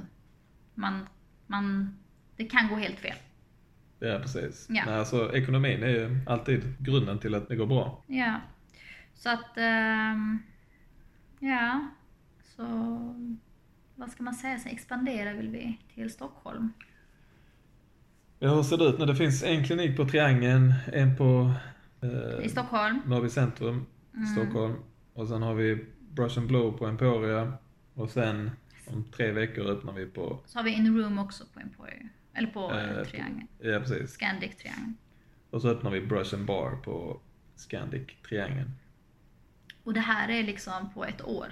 man, 0.74 1.06
man, 1.46 1.96
det 2.36 2.44
kan 2.44 2.68
gå 2.68 2.76
helt 2.76 2.98
fel. 2.98 3.16
ja 3.98 4.18
precis. 4.22 4.66
Ja. 4.70 4.82
Nej, 4.86 4.94
alltså, 4.94 5.34
ekonomin 5.34 5.82
är 5.82 5.88
ju 5.88 6.20
alltid 6.26 6.74
grunden 6.78 7.18
till 7.18 7.34
att 7.34 7.48
det 7.48 7.56
går 7.56 7.66
bra. 7.66 8.02
Ja. 8.06 8.40
Så 9.14 9.30
att, 9.30 9.56
ehm, 9.56 10.38
ja. 11.40 11.88
Så, 12.56 12.64
vad 13.96 14.10
ska 14.10 14.22
man 14.22 14.34
säga, 14.34 14.58
så 14.58 14.68
expanderar 14.68 15.34
vill 15.34 15.48
vi 15.48 15.78
till 15.94 16.10
Stockholm. 16.10 16.72
Ja, 18.38 18.54
hur 18.54 18.62
ser 18.62 18.76
det 18.78 18.84
ut 18.84 18.98
nu? 18.98 19.06
Det 19.06 19.16
finns 19.16 19.42
en 19.42 19.64
klinik 19.64 19.96
på 19.96 20.04
Triangeln, 20.04 20.74
en 20.92 21.16
på 21.16 21.52
eh, 22.02 22.44
I 22.46 22.48
Stockholm. 22.48 23.00
Norrby 23.06 23.28
centrum, 23.28 23.86
Mm. 24.14 24.26
Stockholm. 24.26 24.74
Och 25.14 25.28
sen 25.28 25.42
har 25.42 25.54
vi 25.54 25.84
Brush 26.14 26.38
and 26.38 26.48
Blow 26.48 26.72
på 26.78 26.86
Emporia. 26.86 27.52
Och 27.94 28.10
sen 28.10 28.50
om 28.86 29.04
tre 29.16 29.32
veckor 29.32 29.66
öppnar 29.66 29.92
vi 29.92 30.06
på, 30.06 30.40
Så 30.46 30.58
har 30.58 30.64
vi 30.64 30.70
In 30.70 30.98
Room 30.98 31.18
också 31.18 31.44
på 31.54 31.60
Emporio. 31.60 32.08
Eller 32.34 32.48
på 32.48 32.72
Eh, 32.72 32.90
eh, 32.98 33.04
Triangeln. 33.04 33.48
ja 33.58 33.78
precis. 33.80 34.10
Scandic 34.12 34.56
Triangeln. 34.56 34.96
Och 35.50 35.62
så 35.62 35.68
öppnar 35.68 35.90
vi 35.90 36.00
Brush 36.00 36.34
and 36.34 36.44
Bar 36.46 36.70
på 36.84 37.20
Scandic 37.56 38.02
Triangeln. 38.28 38.70
Och 39.84 39.94
det 39.94 40.00
här 40.00 40.28
är 40.28 40.42
liksom 40.42 40.92
på 40.94 41.04
ett 41.04 41.22
år. 41.24 41.46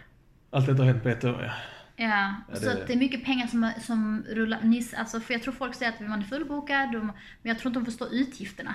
Allt 0.51 0.67
detta 0.67 0.83
har 0.83 0.87
hänt 0.91 1.03
på 1.03 1.09
ett 1.09 1.25
år 1.25 1.43
ja. 1.43 1.53
Ja, 1.97 2.35
Ja, 2.49 2.57
så 2.57 2.65
det 2.65 2.85
det. 2.87 2.93
är 2.93 2.97
mycket 2.97 3.25
pengar 3.25 3.47
som, 3.47 3.71
som 3.81 4.25
rullar. 4.29 4.61
Ni, 4.63 4.89
alltså, 4.97 5.21
för 5.21 5.35
jag 5.35 5.43
tror 5.43 5.55
folk 5.55 5.75
säger 5.75 5.93
att 5.93 6.01
man 6.01 6.19
är 6.21 6.25
fullbokad, 6.25 6.93
men 6.93 7.13
jag 7.43 7.59
tror 7.59 7.71
inte 7.71 7.81
de 7.81 7.85
förstår 7.85 8.09
utgifterna. 8.15 8.75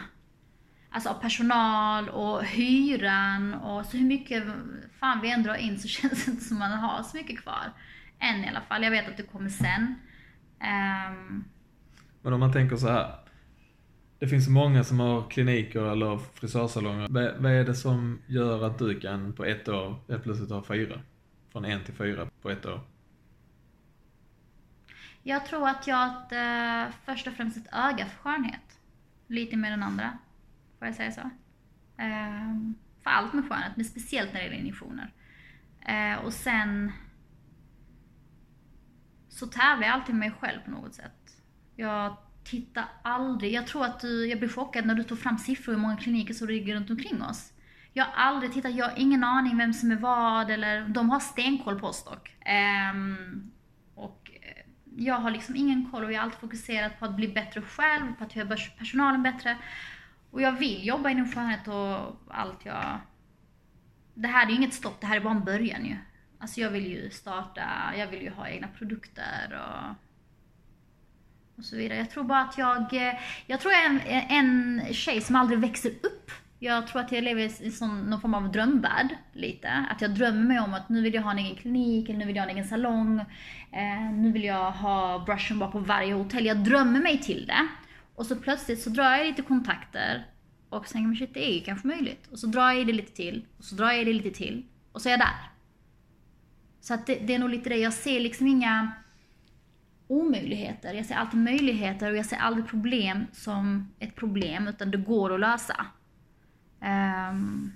Alltså 0.89 1.09
av 1.09 1.13
personal 1.21 2.09
och 2.09 2.45
hyran 2.45 3.53
och 3.53 3.85
så 3.85 3.97
hur 3.97 4.05
mycket 4.05 4.43
fan 4.99 5.21
vi 5.21 5.31
än 5.31 5.43
drar 5.43 5.55
in 5.55 5.79
så 5.79 5.87
känns 5.87 6.25
det 6.25 6.31
inte 6.31 6.43
som 6.43 6.59
man 6.59 6.71
har 6.71 7.03
så 7.03 7.17
mycket 7.17 7.39
kvar. 7.43 7.71
Än 8.19 8.43
i 8.43 8.47
alla 8.49 8.61
fall. 8.61 8.83
Jag 8.83 8.91
vet 8.91 9.07
att 9.09 9.17
det 9.17 9.23
kommer 9.23 9.49
sen. 9.49 9.95
Ehm, 10.59 11.43
Men 12.21 12.33
om 12.33 12.39
man 12.39 12.53
tänker 12.53 12.77
så 12.77 12.87
här. 12.87 13.15
Det 14.19 14.27
finns 14.27 14.47
många 14.47 14.83
som 14.83 14.99
har 14.99 15.29
kliniker 15.29 15.91
eller 15.91 16.17
frisörsalonger. 16.17 17.07
Vad 17.09 17.35
vad 17.37 17.51
är 17.51 17.63
det 17.63 17.75
som 17.75 18.21
gör 18.27 18.63
att 18.67 18.79
du 18.79 18.99
kan 18.99 19.33
på 19.33 19.45
ett 19.45 19.67
år 19.67 19.95
helt 20.09 20.23
plötsligt 20.23 20.49
ha 20.49 20.63
fyra? 20.63 21.01
Från 21.51 21.65
en 21.65 21.83
till 21.83 21.93
fyra 21.93 22.27
på 22.41 22.49
ett 22.49 22.65
år. 22.65 22.81
Jag 25.23 25.45
tror 25.45 25.69
att 25.69 25.87
jag 25.87 25.95
har 25.95 26.07
ett, 26.07 26.31
eh, 26.89 26.95
först 27.05 27.27
och 27.27 27.33
främst 27.33 27.57
ett 27.57 27.73
öga 27.73 28.05
för 28.05 28.17
skönhet. 28.17 28.79
Lite 29.27 29.57
mer 29.57 29.71
än 29.71 29.83
andra. 29.83 30.17
Får 30.79 30.87
jag 30.87 30.95
säga 30.95 31.11
så? 31.11 31.29
Ehm, 31.97 32.75
för 33.03 33.09
allt 33.09 33.33
med 33.33 33.49
skönhet, 33.49 33.71
men 33.75 33.85
speciellt 33.85 34.33
när 34.33 34.39
det 34.39 34.45
gäller 34.45 34.59
injektioner. 34.59 35.13
Eh, 35.81 36.25
och 36.25 36.33
sen 36.33 36.91
så 39.29 39.47
tävlar 39.47 39.87
jag 39.87 39.93
alltid 39.93 40.15
med 40.15 40.29
mig 40.29 40.37
själv 40.39 40.59
på 40.59 40.71
något 40.71 40.93
sätt. 40.95 41.41
Jag 41.75 42.17
tittar 42.43 42.85
aldrig, 43.03 43.53
jag 43.53 43.67
tror 43.67 43.85
att 43.85 43.99
du, 43.99 44.27
jag 44.27 44.39
blev 44.39 44.49
chockad 44.49 44.85
när 44.85 44.95
du 44.95 45.03
tog 45.03 45.19
fram 45.19 45.37
siffror 45.37 45.73
hur 45.73 45.79
många 45.79 45.97
kliniker 45.97 46.33
som 46.33 46.47
ligger 46.47 46.75
runt 46.75 46.89
omkring 46.89 47.21
oss. 47.21 47.53
Jag 47.93 48.05
har 48.05 48.13
aldrig 48.13 48.53
tittat, 48.53 48.75
jag 48.75 48.89
har 48.89 48.97
ingen 48.97 49.23
aning 49.23 49.57
vem 49.57 49.73
som 49.73 49.91
är 49.91 49.95
vad 49.95 50.51
eller 50.51 50.87
de 50.87 51.09
har 51.09 51.19
stenkoll 51.19 51.79
på 51.79 51.87
oss 51.87 52.05
dock. 52.05 52.35
Um, 52.93 53.51
och 53.95 54.31
eh, 54.41 54.65
jag 54.95 55.15
har 55.15 55.31
liksom 55.31 55.55
ingen 55.55 55.91
koll 55.91 56.03
och 56.03 56.11
jag 56.11 56.17
har 56.19 56.23
alltid 56.23 56.39
fokuserat 56.39 56.99
på 56.99 57.05
att 57.05 57.15
bli 57.15 57.27
bättre 57.27 57.61
själv, 57.61 58.15
på 58.17 58.23
att 58.23 58.35
göra 58.35 58.57
personalen 58.77 59.23
bättre. 59.23 59.57
Och 60.35 60.41
jag 60.41 60.51
vill 60.51 60.87
jobba 60.87 61.09
inom 61.09 61.31
skönhet 61.31 61.67
och 61.67 62.21
allt 62.27 62.65
jag... 62.65 62.99
Det 64.13 64.27
här 64.27 64.45
är 64.45 64.49
ju 64.49 64.55
inget 64.55 64.73
stopp, 64.73 65.01
det 65.01 65.07
här 65.07 65.15
är 65.15 65.19
bara 65.19 65.33
en 65.33 65.43
början 65.43 65.85
ju. 65.85 65.95
Alltså 66.39 66.61
jag 66.61 66.69
vill 66.69 66.87
ju 66.87 67.09
starta, 67.09 67.61
jag 67.97 68.07
vill 68.07 68.21
ju 68.21 68.29
ha 68.29 68.47
egna 68.47 68.67
produkter 68.67 69.59
och, 69.61 69.95
och 71.57 71.65
så 71.65 71.75
vidare. 71.75 71.97
Jag 71.97 72.09
tror 72.09 72.23
bara 72.23 72.41
att 72.41 72.57
jag, 72.57 72.93
eh, 72.93 73.13
jag 73.45 73.59
tror 73.59 73.73
jag 73.73 73.85
är 73.85 74.25
en, 74.29 74.29
en 74.29 74.93
tjej 74.93 75.21
som 75.21 75.35
aldrig 75.35 75.59
växer 75.59 75.89
upp. 75.89 76.31
Jag 76.59 76.87
tror 76.87 77.01
att 77.01 77.11
jag 77.11 77.23
lever 77.23 77.63
i 77.63 77.71
sån, 77.71 78.01
någon 78.01 78.21
form 78.21 78.33
av 78.33 78.51
drömvärld 78.51 79.17
lite. 79.33 79.85
Att 79.91 80.01
jag 80.01 80.11
drömmer 80.11 80.43
mig 80.43 80.59
om 80.59 80.73
att 80.73 80.89
nu 80.89 81.01
vill 81.01 81.13
jag 81.13 81.21
ha 81.21 81.31
en 81.31 81.39
egen 81.39 81.55
klinik, 81.55 82.09
eller 82.09 82.19
nu 82.19 82.25
vill 82.25 82.35
jag 82.35 82.43
ha 82.43 82.49
en 82.49 82.55
egen 82.55 82.67
salong. 82.67 83.19
Eh, 83.71 84.11
nu 84.13 84.31
vill 84.31 84.43
jag 84.43 84.71
ha 84.71 85.19
brushen 85.19 85.59
bara 85.59 85.71
på 85.71 85.79
varje 85.79 86.13
hotell. 86.13 86.45
Jag 86.45 86.57
drömmer 86.57 86.99
mig 86.99 87.21
till 87.21 87.45
det. 87.45 87.67
Och 88.15 88.25
så 88.25 88.35
plötsligt 88.35 88.81
så 88.81 88.89
drar 88.89 89.11
jag 89.11 89.27
lite 89.27 89.41
kontakter 89.41 90.25
och 90.69 90.87
sen 90.87 91.03
men 91.03 91.27
det 91.33 91.49
är 91.49 91.53
ju 91.53 91.61
kanske 91.61 91.87
möjligt. 91.87 92.27
Och 92.27 92.39
så 92.39 92.47
drar 92.47 92.71
jag 92.71 92.81
i 92.81 92.83
det 92.83 92.93
lite 92.93 93.11
till, 93.11 93.45
och 93.57 93.63
så 93.63 93.75
drar 93.75 93.91
jag 93.91 94.01
i 94.01 94.03
det 94.03 94.13
lite 94.13 94.37
till, 94.37 94.65
och 94.91 95.01
så 95.01 95.09
är 95.09 95.11
jag 95.11 95.19
där. 95.19 95.51
Så 96.81 96.93
att 96.93 97.05
det, 97.05 97.15
det 97.15 97.33
är 97.33 97.39
nog 97.39 97.49
lite 97.49 97.69
det, 97.69 97.77
jag 97.77 97.93
ser 97.93 98.19
liksom 98.19 98.47
inga 98.47 98.91
omöjligheter. 100.07 100.93
Jag 100.93 101.05
ser 101.05 101.15
alltid 101.15 101.39
möjligheter 101.39 102.11
och 102.11 102.17
jag 102.17 102.25
ser 102.25 102.37
aldrig 102.37 102.67
problem 102.67 103.25
som 103.31 103.91
ett 103.99 104.15
problem, 104.15 104.67
utan 104.67 104.91
det 104.91 104.97
går 104.97 105.33
att 105.33 105.39
lösa. 105.39 105.85
Um, 106.81 107.73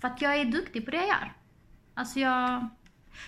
för 0.00 0.08
att 0.08 0.22
jag 0.22 0.40
är 0.40 0.44
duktig 0.44 0.84
på 0.84 0.90
det 0.90 0.96
jag 0.96 1.06
gör. 1.06 1.32
Alltså 1.94 2.20
jag, 2.20 2.68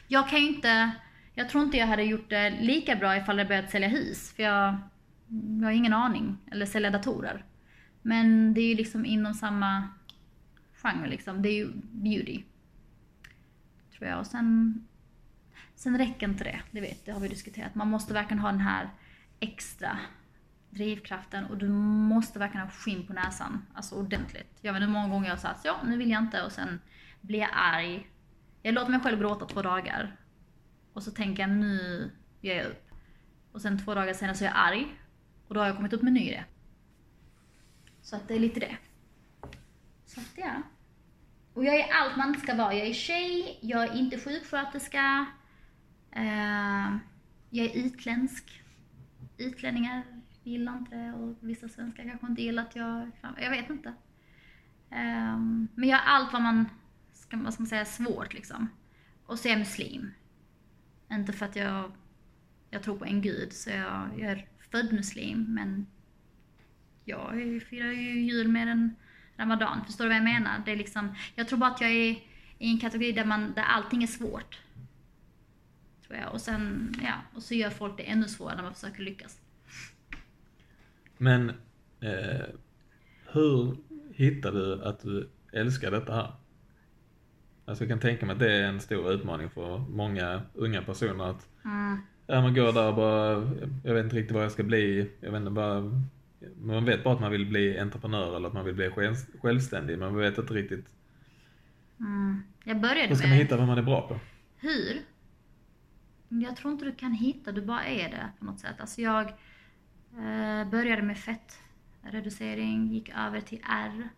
jag 0.08 0.28
kan 0.28 0.40
ju 0.40 0.48
inte, 0.48 0.90
jag 1.34 1.48
tror 1.48 1.64
inte 1.64 1.76
jag 1.76 1.86
hade 1.86 2.02
gjort 2.02 2.30
det 2.30 2.50
lika 2.50 2.96
bra 2.96 3.16
ifall 3.16 3.38
jag 3.38 3.48
börjat 3.48 3.70
sälja 3.70 3.88
hus, 3.88 4.32
för 4.36 4.42
jag, 4.42 4.76
jag 5.60 5.66
har 5.66 5.72
ingen 5.72 5.92
aning, 5.92 6.38
eller 6.50 6.66
sälja 6.66 6.90
datorer. 6.90 7.44
Men 8.02 8.54
det 8.54 8.60
är 8.60 8.68
ju 8.68 8.74
liksom 8.74 9.06
inom 9.06 9.34
samma 9.34 9.88
genre 10.74 11.08
liksom, 11.08 11.42
det 11.42 11.48
är 11.48 11.54
ju 11.54 11.70
beauty. 11.92 12.42
Tror 13.98 14.08
jag. 14.08 14.18
Och 14.18 14.26
sen 14.26 14.80
Sen 15.80 15.98
räcker 15.98 16.28
inte 16.28 16.44
det, 16.44 16.60
det 16.70 16.80
vet 16.80 17.06
det 17.06 17.12
har 17.12 17.20
vi 17.20 17.28
diskuterat. 17.28 17.74
Man 17.74 17.88
måste 17.88 18.14
verkligen 18.14 18.38
ha 18.38 18.50
den 18.50 18.60
här 18.60 18.90
extra 19.40 19.98
drivkraften 20.70 21.44
och 21.44 21.56
du 21.56 21.68
måste 21.68 22.38
verkligen 22.38 22.66
ha 22.66 22.72
skinn 22.72 23.06
på 23.06 23.12
näsan, 23.12 23.66
alltså 23.74 23.94
ordentligt. 23.94 24.58
Jag 24.60 24.72
vet 24.72 24.82
inte 24.82 24.86
hur 24.86 24.92
många 24.92 25.08
gånger 25.08 25.26
jag 25.28 25.32
har 25.32 25.40
sagt 25.40 25.64
ja, 25.64 25.80
nu 25.84 25.96
vill 25.96 26.10
jag 26.10 26.22
inte 26.22 26.42
och 26.42 26.52
sen 26.52 26.80
blir 27.20 27.38
jag 27.38 27.50
arg. 27.52 28.08
Jag 28.62 28.74
låter 28.74 28.90
mig 28.90 29.00
själv 29.00 29.18
gråta 29.18 29.46
två 29.46 29.62
dagar 29.62 30.16
och 30.92 31.02
så 31.02 31.10
tänker 31.10 31.42
jag 31.42 31.50
nu 31.50 32.10
ger 32.40 32.56
jag 32.56 32.66
upp. 32.66 32.90
Och 33.52 33.62
sen 33.62 33.84
två 33.84 33.94
dagar 33.94 34.14
senare 34.14 34.36
så 34.36 34.44
är 34.44 34.48
jag 34.48 34.56
arg 34.56 34.86
och 35.50 35.54
då 35.54 35.60
har 35.60 35.66
jag 35.66 35.76
kommit 35.76 35.92
upp 35.92 36.02
med 36.02 36.10
en 36.10 36.14
ny 36.14 36.28
idé. 36.28 36.44
Så 38.02 38.16
att 38.16 38.28
det 38.28 38.34
är 38.34 38.38
lite 38.38 38.60
det. 38.60 38.76
Så 40.06 40.20
att 40.20 40.32
ja. 40.36 40.62
Och 41.54 41.64
jag 41.64 41.80
är 41.80 41.92
allt 41.92 42.16
man 42.16 42.28
inte 42.28 42.40
ska 42.40 42.54
vara. 42.54 42.74
Jag 42.74 42.86
är 42.86 42.92
tjej, 42.92 43.58
jag 43.60 43.82
är 43.82 43.96
inte 43.96 44.20
sjuksköterska, 44.20 45.26
eh, 46.12 46.96
jag 47.50 47.66
är 47.66 47.76
utländsk. 47.86 48.62
Utlänningar 49.38 50.02
gillar 50.42 50.78
inte 50.78 50.96
det 50.96 51.12
och 51.12 51.36
vissa 51.40 51.68
svenskar 51.68 52.04
kanske 52.04 52.26
inte 52.26 52.42
gillar 52.42 52.62
att 52.62 52.76
jag 52.76 53.10
Jag 53.40 53.50
vet 53.50 53.70
inte. 53.70 53.88
Eh, 54.90 55.38
men 55.74 55.88
jag 55.88 56.00
är 56.00 56.04
allt 56.06 56.32
vad 56.32 56.42
man 56.42 56.68
ska, 57.12 57.36
vad 57.36 57.54
ska 57.54 57.62
man 57.62 57.68
säga, 57.68 57.84
svårt 57.84 58.34
liksom. 58.34 58.68
Och 59.26 59.38
så 59.38 59.48
är 59.48 59.52
jag 59.52 59.58
muslim. 59.58 60.10
Inte 61.10 61.32
för 61.32 61.46
att 61.46 61.56
jag, 61.56 61.92
jag 62.70 62.82
tror 62.82 62.98
på 62.98 63.04
en 63.04 63.22
gud, 63.22 63.52
så 63.52 63.70
jag, 63.70 64.10
jag 64.18 64.30
är 64.30 64.48
född 64.70 64.92
muslim, 64.92 65.46
men 65.48 65.87
jag 67.04 67.62
firar 67.68 67.92
ju 67.92 68.20
jul 68.20 68.48
med 68.48 68.68
en 68.68 68.96
ramadan. 69.37 69.85
Förstår 69.85 70.04
du 70.04 70.09
vad 70.09 70.16
jag 70.16 70.24
menar? 70.24 70.62
Det 70.64 70.72
är 70.72 70.76
liksom, 70.76 71.14
jag 71.35 71.48
tror 71.48 71.59
bara 71.59 71.70
att 71.70 71.80
jag 71.80 71.90
är 71.90 72.11
i 72.59 72.70
en 72.70 72.78
kategori 72.78 73.12
där, 73.12 73.24
man, 73.24 73.52
där 73.54 73.62
allting 73.62 74.02
är 74.02 74.06
svårt. 74.06 74.59
Tror 76.06 76.18
jag. 76.18 76.33
Och 76.33 76.40
sen, 76.40 76.94
ja, 77.02 77.14
och 77.35 77.42
så 77.42 77.54
gör 77.54 77.70
folk 77.70 77.96
det 77.96 78.02
ännu 78.02 78.28
svårare 78.28 78.56
när 78.56 78.62
man 78.62 78.74
försöker 78.74 79.02
lyckas. 79.02 79.40
Men 81.18 81.50
eh, 82.00 82.46
hur 83.33 83.76
hittar 84.14 84.52
du 84.52 84.85
att 84.85 85.00
du 85.00 85.30
älskar 85.52 85.90
detta 85.90 86.14
här? 86.14 86.33
Alltså 87.64 87.85
jag 87.85 87.88
kan 87.88 88.00
tänka 88.00 88.26
mig 88.26 88.33
att 88.33 88.38
det 88.38 88.52
är 88.52 88.62
en 88.62 88.80
stor 88.80 89.12
utmaning 89.12 89.50
för 89.50 89.78
många 89.78 90.42
unga 90.54 90.83
personer 90.83 91.30
att 91.30 91.48
mm. 91.64 91.98
Ja, 92.30 92.40
man 92.40 92.54
går 92.54 92.72
där 92.72 92.88
och 92.88 92.94
bara, 92.94 93.50
jag 93.84 93.94
vet 93.94 94.04
inte 94.04 94.16
riktigt 94.16 94.34
vad 94.34 94.44
jag 94.44 94.52
ska 94.52 94.62
bli, 94.62 95.10
jag 95.20 95.30
vet 95.30 95.40
inte 95.40 95.50
bara 95.50 96.02
man 96.62 96.84
vet 96.84 97.04
bara 97.04 97.14
att 97.14 97.20
man 97.20 97.30
vill 97.30 97.46
bli 97.46 97.78
entreprenör 97.78 98.36
eller 98.36 98.48
att 98.48 98.54
man 98.54 98.64
vill 98.64 98.74
bli 98.74 98.90
självständig, 99.40 99.98
men 99.98 100.12
man 100.12 100.20
vet 100.20 100.38
inte 100.38 100.54
riktigt. 100.54 100.86
Mm. 102.00 102.42
Jag 102.64 102.80
började 102.80 103.08
Hur 103.08 103.14
ska 103.14 103.28
man 103.28 103.36
hitta 103.36 103.56
vad 103.56 103.66
man 103.66 103.78
är 103.78 103.82
bra 103.82 104.08
på? 104.08 104.20
Hur? 104.56 105.02
Jag 106.28 106.56
tror 106.56 106.72
inte 106.72 106.84
du 106.84 106.94
kan 106.94 107.12
hitta, 107.12 107.52
du 107.52 107.62
bara 107.62 107.84
är 107.84 108.08
det 108.08 108.30
på 108.38 108.44
något 108.44 108.60
sätt. 108.60 108.80
Alltså 108.80 109.00
jag 109.00 109.28
eh, 110.18 110.70
började 110.70 111.02
med 111.02 111.18
fettreducering, 111.18 112.92
gick 112.92 113.08
över 113.08 113.40
till 113.40 113.60
R, 113.68 114.08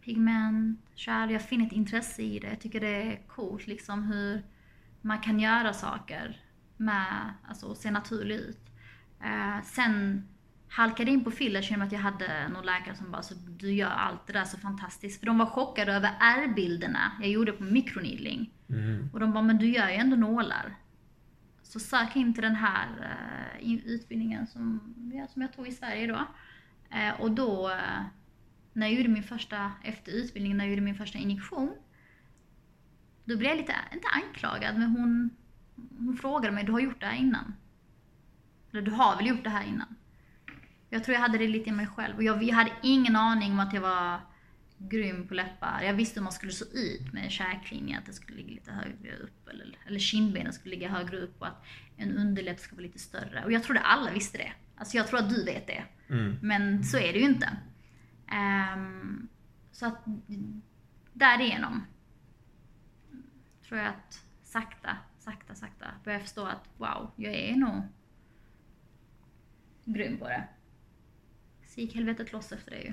pigment, 0.00 0.80
kärl. 0.94 1.30
Jag 1.30 1.42
finner 1.42 1.66
ett 1.66 1.72
intresse 1.72 2.22
i 2.22 2.38
det. 2.38 2.48
Jag 2.48 2.60
tycker 2.60 2.80
det 2.80 3.02
är 3.02 3.26
coolt 3.26 3.66
liksom 3.66 4.02
hur 4.02 4.42
man 5.00 5.18
kan 5.18 5.40
göra 5.40 5.72
saker 5.72 6.43
med, 6.76 7.34
alltså 7.48 7.74
se 7.74 7.90
naturlig 7.90 8.36
ut. 8.36 8.70
Eh, 9.20 9.62
sen 9.64 10.24
halkade 10.68 11.10
in 11.10 11.24
på 11.24 11.30
fillers 11.30 11.70
genom 11.70 11.86
att 11.86 11.92
jag 11.92 12.00
hade 12.00 12.48
någon 12.48 12.66
läkare 12.66 12.94
som 12.94 13.10
bara 13.10 13.22
så 13.22 13.34
du 13.34 13.72
gör 13.72 13.90
allt 13.90 14.26
det 14.26 14.32
där 14.32 14.44
så 14.44 14.58
fantastiskt. 14.58 15.20
För 15.20 15.26
de 15.26 15.38
var 15.38 15.46
chockade 15.46 15.92
över 15.92 16.10
R-bilderna 16.20 17.12
jag 17.20 17.30
gjorde 17.30 17.52
på 17.52 17.64
mikroneedling. 17.64 18.50
Mm. 18.68 19.08
Och 19.12 19.20
de 19.20 19.32
bara, 19.32 19.42
men 19.42 19.58
du 19.58 19.66
gör 19.66 19.88
ju 19.88 19.94
ändå 19.94 20.16
nålar. 20.16 20.74
Så 21.62 21.80
sök 21.80 22.16
in 22.16 22.34
till 22.34 22.42
den 22.42 22.54
här 22.54 22.88
uh, 23.62 23.74
utbildningen 23.86 24.46
som, 24.46 24.94
ja, 25.14 25.26
som 25.26 25.42
jag 25.42 25.52
tog 25.52 25.68
i 25.68 25.72
Sverige 25.72 26.06
då. 26.06 26.26
Uh, 26.96 27.20
och 27.20 27.30
då, 27.30 27.68
uh, 27.68 28.02
när 28.72 28.86
jag 28.86 28.96
gjorde 28.96 29.08
min 29.08 29.22
första, 29.22 29.72
efter 29.82 30.12
utbildningen, 30.12 30.58
när 30.58 30.64
jag 30.64 30.70
gjorde 30.70 30.82
min 30.82 30.94
första 30.94 31.18
injektion. 31.18 31.74
Då 33.24 33.36
blev 33.36 33.50
jag 33.50 33.58
lite, 33.58 33.74
inte 33.92 34.08
anklagad, 34.08 34.78
men 34.78 34.90
hon, 34.90 35.30
hon 35.98 36.16
frågade 36.20 36.54
mig, 36.54 36.64
du 36.64 36.72
har 36.72 36.80
gjort 36.80 37.00
det 37.00 37.06
här 37.06 37.16
innan? 37.16 37.54
Eller 38.72 38.82
du 38.82 38.90
har 38.90 39.16
väl 39.16 39.26
gjort 39.26 39.44
det 39.44 39.50
här 39.50 39.66
innan? 39.66 39.94
Jag 40.90 41.04
tror 41.04 41.14
jag 41.14 41.20
hade 41.20 41.38
det 41.38 41.48
lite 41.48 41.68
i 41.68 41.72
mig 41.72 41.86
själv. 41.86 42.16
Och 42.16 42.22
jag, 42.22 42.42
jag 42.42 42.54
hade 42.54 42.72
ingen 42.82 43.16
aning 43.16 43.52
om 43.52 43.60
att 43.60 43.74
jag 43.74 43.80
var 43.80 44.20
grym 44.78 45.28
på 45.28 45.34
läppar. 45.34 45.82
Jag 45.82 45.94
visste 45.94 46.20
hur 46.20 46.24
man 46.24 46.32
skulle 46.32 46.52
se 46.52 46.64
ut 46.64 47.12
med 47.12 47.30
käklinjen, 47.30 47.98
att 47.98 48.06
det 48.06 48.12
skulle 48.12 48.36
ligga 48.36 48.54
lite 48.54 48.72
högre 48.72 49.16
upp. 49.16 49.48
Eller, 49.48 49.78
eller 49.86 49.98
kindbenen 49.98 50.52
skulle 50.52 50.74
ligga 50.74 50.88
högre 50.88 51.16
upp 51.16 51.40
och 51.40 51.46
att 51.46 51.64
en 51.96 52.18
underläpp 52.18 52.60
ska 52.60 52.76
vara 52.76 52.86
lite 52.86 52.98
större. 52.98 53.44
Och 53.44 53.52
jag 53.52 53.62
trodde 53.62 53.80
alla 53.80 54.10
visste 54.10 54.38
det. 54.38 54.52
Alltså 54.76 54.96
jag 54.96 55.08
tror 55.08 55.18
att 55.18 55.30
du 55.30 55.44
vet 55.44 55.66
det. 55.66 55.84
Mm. 56.08 56.38
Men 56.42 56.84
så 56.84 56.98
är 56.98 57.12
det 57.12 57.18
ju 57.18 57.24
inte. 57.24 57.56
Um, 58.74 59.28
så 59.72 59.86
att 59.86 60.04
därigenom 61.12 61.84
tror 63.68 63.80
jag 63.80 63.88
att 63.88 64.24
sakta, 64.42 64.96
sakta, 65.24 65.54
sakta 65.54 65.86
börjar 66.04 66.18
jag 66.18 66.22
förstå 66.22 66.46
att 66.46 66.68
wow, 66.76 67.10
jag 67.16 67.34
är 67.34 67.56
nog 67.56 67.82
grym 69.84 70.18
på 70.18 70.28
det. 70.28 70.44
Så 71.66 71.80
gick 71.80 71.94
helvetet 71.94 72.32
loss 72.32 72.52
efter 72.52 72.70
det 72.70 72.82
ju. 72.82 72.92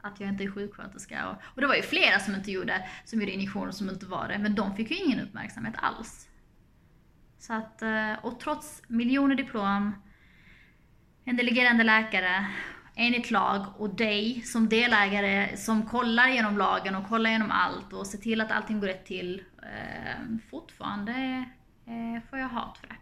Att 0.00 0.20
jag 0.20 0.28
inte 0.28 0.44
är 0.44 0.50
sjuksköterska. 0.50 1.28
Och, 1.28 1.36
och 1.42 1.60
det 1.60 1.66
var 1.66 1.74
ju 1.74 1.82
flera 1.82 2.18
som 2.18 2.34
inte 2.34 2.50
gjorde, 2.50 2.88
som 3.04 3.20
gjorde 3.20 3.32
injektioner 3.32 3.72
som 3.72 3.88
inte 3.88 4.06
var 4.06 4.28
det. 4.28 4.38
Men 4.38 4.54
de 4.54 4.76
fick 4.76 4.90
ju 4.90 4.96
ingen 4.96 5.20
uppmärksamhet 5.20 5.74
alls. 5.76 6.28
Så 7.38 7.52
att, 7.52 7.82
eh, 7.82 8.12
och 8.22 8.40
trots 8.40 8.82
miljoner 8.88 9.34
diplom, 9.34 9.92
en 11.24 11.36
delegerande 11.36 11.84
läkare, 11.84 12.46
enligt 12.96 13.30
lag 13.30 13.66
och 13.76 13.94
dig 13.94 14.42
som 14.42 14.68
delägare 14.68 15.56
som 15.56 15.86
kollar 15.86 16.28
genom 16.28 16.58
lagen 16.58 16.94
och 16.94 17.08
kollar 17.08 17.30
genom 17.30 17.50
allt 17.50 17.92
och 17.92 18.06
ser 18.06 18.18
till 18.18 18.40
att 18.40 18.52
allting 18.52 18.80
går 18.80 18.86
rätt 18.86 19.06
till. 19.06 19.44
Eh, 19.62 20.36
fortfarande 20.50 21.44
eh, 21.90 22.22
får 22.30 22.38
jag 22.38 22.48
hat 22.48 22.78
för 22.78 22.86
det. 22.86 22.96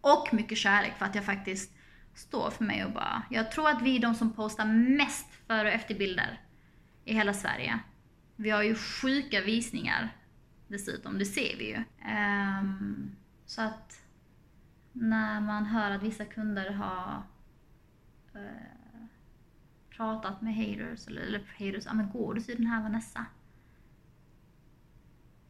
Och 0.00 0.34
mycket 0.34 0.58
kärlek 0.58 0.98
för 0.98 1.06
att 1.06 1.14
jag 1.14 1.24
faktiskt 1.24 1.72
står 2.14 2.50
för 2.50 2.64
mig 2.64 2.84
och 2.84 2.92
bara, 2.92 3.22
jag 3.30 3.50
tror 3.50 3.68
att 3.68 3.82
vi 3.82 3.96
är 3.96 4.00
de 4.00 4.14
som 4.14 4.32
postar 4.32 4.64
mest 4.96 5.34
före 5.46 5.68
och 5.68 5.74
efterbilder 5.74 6.40
i 7.04 7.14
hela 7.14 7.34
Sverige. 7.34 7.78
Vi 8.36 8.50
har 8.50 8.62
ju 8.62 8.74
sjuka 8.74 9.40
visningar 9.40 10.16
dessutom, 10.68 11.18
det 11.18 11.24
ser 11.24 11.56
vi 11.56 11.68
ju. 11.68 11.84
Um, 12.12 13.16
så 13.46 13.62
att 13.62 14.02
när 14.92 15.40
man 15.40 15.64
hör 15.64 15.90
att 15.90 16.02
vissa 16.02 16.24
kunder 16.24 16.70
har 16.70 17.22
uh, 18.36 19.06
pratat 19.90 20.42
med 20.42 20.56
haters, 20.56 21.06
eller, 21.06 21.22
eller 21.22 21.44
haters, 21.58 21.86
ja 21.86 21.94
men 21.94 22.10
går 22.10 22.34
du 22.34 22.40
till 22.40 22.56
den 22.56 22.66
här 22.66 22.82
Vanessa? 22.82 23.26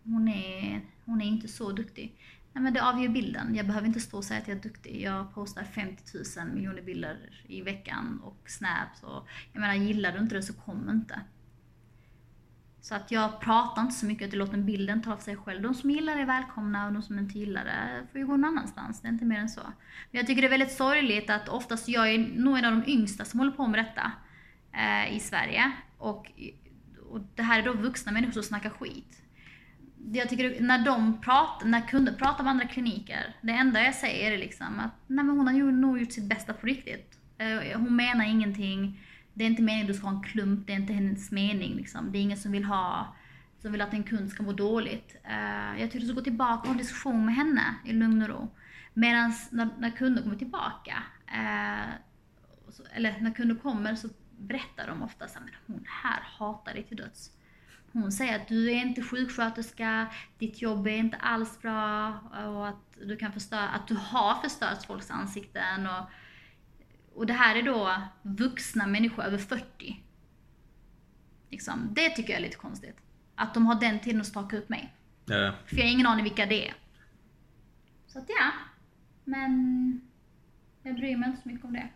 Hon 0.05 0.29
är, 0.29 0.81
hon 1.07 1.21
är 1.21 1.27
inte 1.27 1.49
så 1.49 1.73
duktig. 1.73 2.19
Nej, 2.53 2.63
men 2.63 2.73
det 2.73 2.83
avgör 2.83 3.09
bilden. 3.09 3.55
Jag 3.55 3.67
behöver 3.67 3.87
inte 3.87 4.01
stå 4.01 4.17
och 4.17 4.25
säga 4.25 4.41
att 4.41 4.49
jag 4.49 4.57
är 4.57 4.63
duktig. 4.63 5.03
Jag 5.03 5.35
postar 5.35 5.65
50 5.65 6.03
000 6.39 6.49
miljoner 6.49 6.83
bilder 6.83 7.45
i 7.47 7.63
veckan 7.63 8.21
och 8.25 8.43
snaps. 8.47 9.03
Och, 9.03 9.29
jag 9.53 9.61
menar, 9.61 9.75
gillar 9.75 10.13
du 10.13 10.19
inte 10.19 10.35
det 10.35 10.43
så 10.43 10.53
kom 10.53 10.91
inte. 10.91 11.21
Så 12.81 12.95
att 12.95 13.11
jag 13.11 13.41
pratar 13.41 13.83
inte 13.83 13.95
så 13.95 14.07
mycket, 14.07 14.29
utan 14.29 14.39
låter 14.39 14.59
bilden 14.59 15.03
ta 15.03 15.13
av 15.13 15.19
sig 15.19 15.37
själv. 15.37 15.63
De 15.63 15.75
som 15.75 15.91
gillar 15.91 16.17
det 16.17 16.23
är 16.23 16.27
välkomna 16.27 16.87
och 16.87 16.93
de 16.93 17.03
som 17.03 17.19
inte 17.19 17.39
gillar 17.39 17.65
det 17.65 18.07
får 18.13 18.21
ju 18.21 18.27
gå 18.27 18.37
någon 18.37 18.45
annanstans. 18.45 19.01
Det 19.01 19.09
är 19.09 19.13
inte 19.13 19.25
mer 19.25 19.41
än 19.41 19.49
så. 19.49 19.63
Men 20.11 20.19
jag 20.19 20.27
tycker 20.27 20.43
det 20.43 20.49
är 20.49 20.59
väldigt 20.59 20.73
sorgligt 20.73 21.31
att 21.31 21.49
oftast, 21.49 21.89
jag 21.89 22.15
är 22.15 22.19
nog 22.19 22.59
en 22.59 22.65
av 22.65 22.73
de 22.73 22.91
yngsta 22.91 23.25
som 23.25 23.41
håller 23.41 23.53
på 23.53 23.67
med 23.67 23.85
detta 23.85 24.13
eh, 24.73 25.17
i 25.17 25.21
Sverige. 25.21 25.73
Och, 25.99 26.33
och 27.11 27.21
det 27.35 27.43
här 27.43 27.59
är 27.59 27.65
då 27.65 27.73
vuxna 27.73 28.13
människor 28.13 28.33
som 28.33 28.43
snackar 28.43 28.71
skit 28.71 29.23
jag 30.13 30.29
tycker 30.29 30.61
när 30.61 30.85
de 30.85 31.21
pratar, 31.21 31.67
när 31.67 31.81
kunder 31.81 32.13
pratar 32.13 32.45
med 32.45 32.51
andra 32.51 32.67
kliniker, 32.67 33.37
det 33.43 33.53
enda 33.53 33.83
jag 33.83 33.95
säger 33.95 34.33
är 34.33 34.39
liksom 34.39 34.81
att 34.81 34.93
nej 35.07 35.25
men 35.25 35.37
hon 35.37 35.47
har 35.47 35.55
ju 35.55 35.73
nog 35.73 36.01
gjort 36.01 36.13
sitt 36.13 36.29
bästa 36.29 36.53
på 36.53 36.67
riktigt. 36.67 37.19
Eh, 37.39 37.79
hon 37.79 37.97
menar 37.97 38.25
ingenting, 38.25 39.01
det 39.35 39.45
är 39.45 39.49
inte 39.49 39.63
meningen 39.63 39.87
att 39.87 39.93
du 39.93 39.99
ska 39.99 40.07
ha 40.07 40.17
en 40.17 40.23
klump, 40.23 40.67
det 40.67 40.73
är 40.73 40.77
inte 40.77 40.93
hennes 40.93 41.31
mening 41.31 41.75
liksom. 41.75 42.13
Det 42.13 42.19
är 42.19 42.23
ingen 42.23 42.39
som 42.39 42.53
vill 42.53 42.65
ha, 42.65 43.17
som 43.63 43.73
vill 43.73 43.81
att 43.81 43.93
en 43.93 44.03
kund 44.03 44.31
ska 44.31 44.43
må 44.43 44.53
dåligt. 44.53 45.17
Eh, 45.25 45.81
jag 45.81 45.91
tycker 45.91 46.01
du 46.01 46.07
ska 46.07 46.15
gå 46.15 46.25
tillbaka 46.25 46.61
och 46.61 46.67
ha 46.67 46.73
en 46.73 46.79
diskussion 46.79 47.25
med 47.25 47.35
henne 47.35 47.75
i 47.85 47.93
lugn 47.93 48.23
och 48.23 48.29
ro. 48.29 48.49
Medan 48.95 49.33
när, 49.51 49.69
när 49.79 49.91
kunder 49.91 50.23
kommer 50.23 50.37
tillbaka, 50.37 51.03
eh, 51.27 51.89
eller 52.93 53.21
när 53.21 53.31
kunder 53.31 53.55
kommer 53.55 53.95
så 53.95 54.09
berättar 54.39 54.87
de 54.87 55.03
ofta 55.03 55.25
att 55.25 55.39
hon 55.67 55.85
här 56.03 56.21
hatar 56.39 56.75
dig 56.75 56.83
till 56.83 56.97
döds. 56.97 57.31
Hon 58.03 58.13
säger 58.13 58.37
att 58.37 58.49
du 58.49 58.71
är 58.71 58.75
inte 58.75 59.03
sjuksköterska, 59.03 60.07
ditt 60.39 60.63
jobb 60.63 60.87
är 60.87 60.97
inte 60.97 61.17
alls 61.17 61.63
bra 61.63 62.09
och 62.47 62.69
att 62.69 62.99
du 63.07 63.17
kan 63.17 63.33
förstöra, 63.33 63.69
att 63.69 63.89
du 63.89 63.95
har 63.95 64.43
förstört 64.43 64.87
folks 64.87 65.11
ansikten. 65.11 65.87
Och, 65.87 66.11
och 67.15 67.27
det 67.27 67.33
här 67.33 67.57
är 67.57 67.63
då 67.63 68.03
vuxna 68.23 68.87
människor 68.87 69.25
över 69.25 69.39
40. 69.39 70.03
Liksom, 71.51 71.89
det 71.93 72.11
tycker 72.11 72.33
jag 72.33 72.39
är 72.39 72.43
lite 72.43 72.57
konstigt. 72.57 72.97
Att 73.35 73.55
de 73.55 73.67
har 73.67 73.81
den 73.81 74.01
tiden 74.01 74.21
att 74.21 74.27
staka 74.27 74.57
upp 74.57 74.69
mig. 74.69 74.95
Ja. 75.25 75.55
För 75.67 75.77
jag 75.77 75.85
har 75.85 75.93
ingen 75.93 76.07
aning 76.07 76.25
vilka 76.25 76.47
det 76.47 76.69
är. 76.69 76.75
Så 78.07 78.19
att 78.19 78.29
ja. 78.29 78.53
Men 79.25 80.01
jag 80.83 80.95
bryr 80.95 81.17
mig 81.17 81.29
inte 81.29 81.43
så 81.43 81.49
mycket 81.49 81.65
om 81.65 81.73
det. 81.73 81.89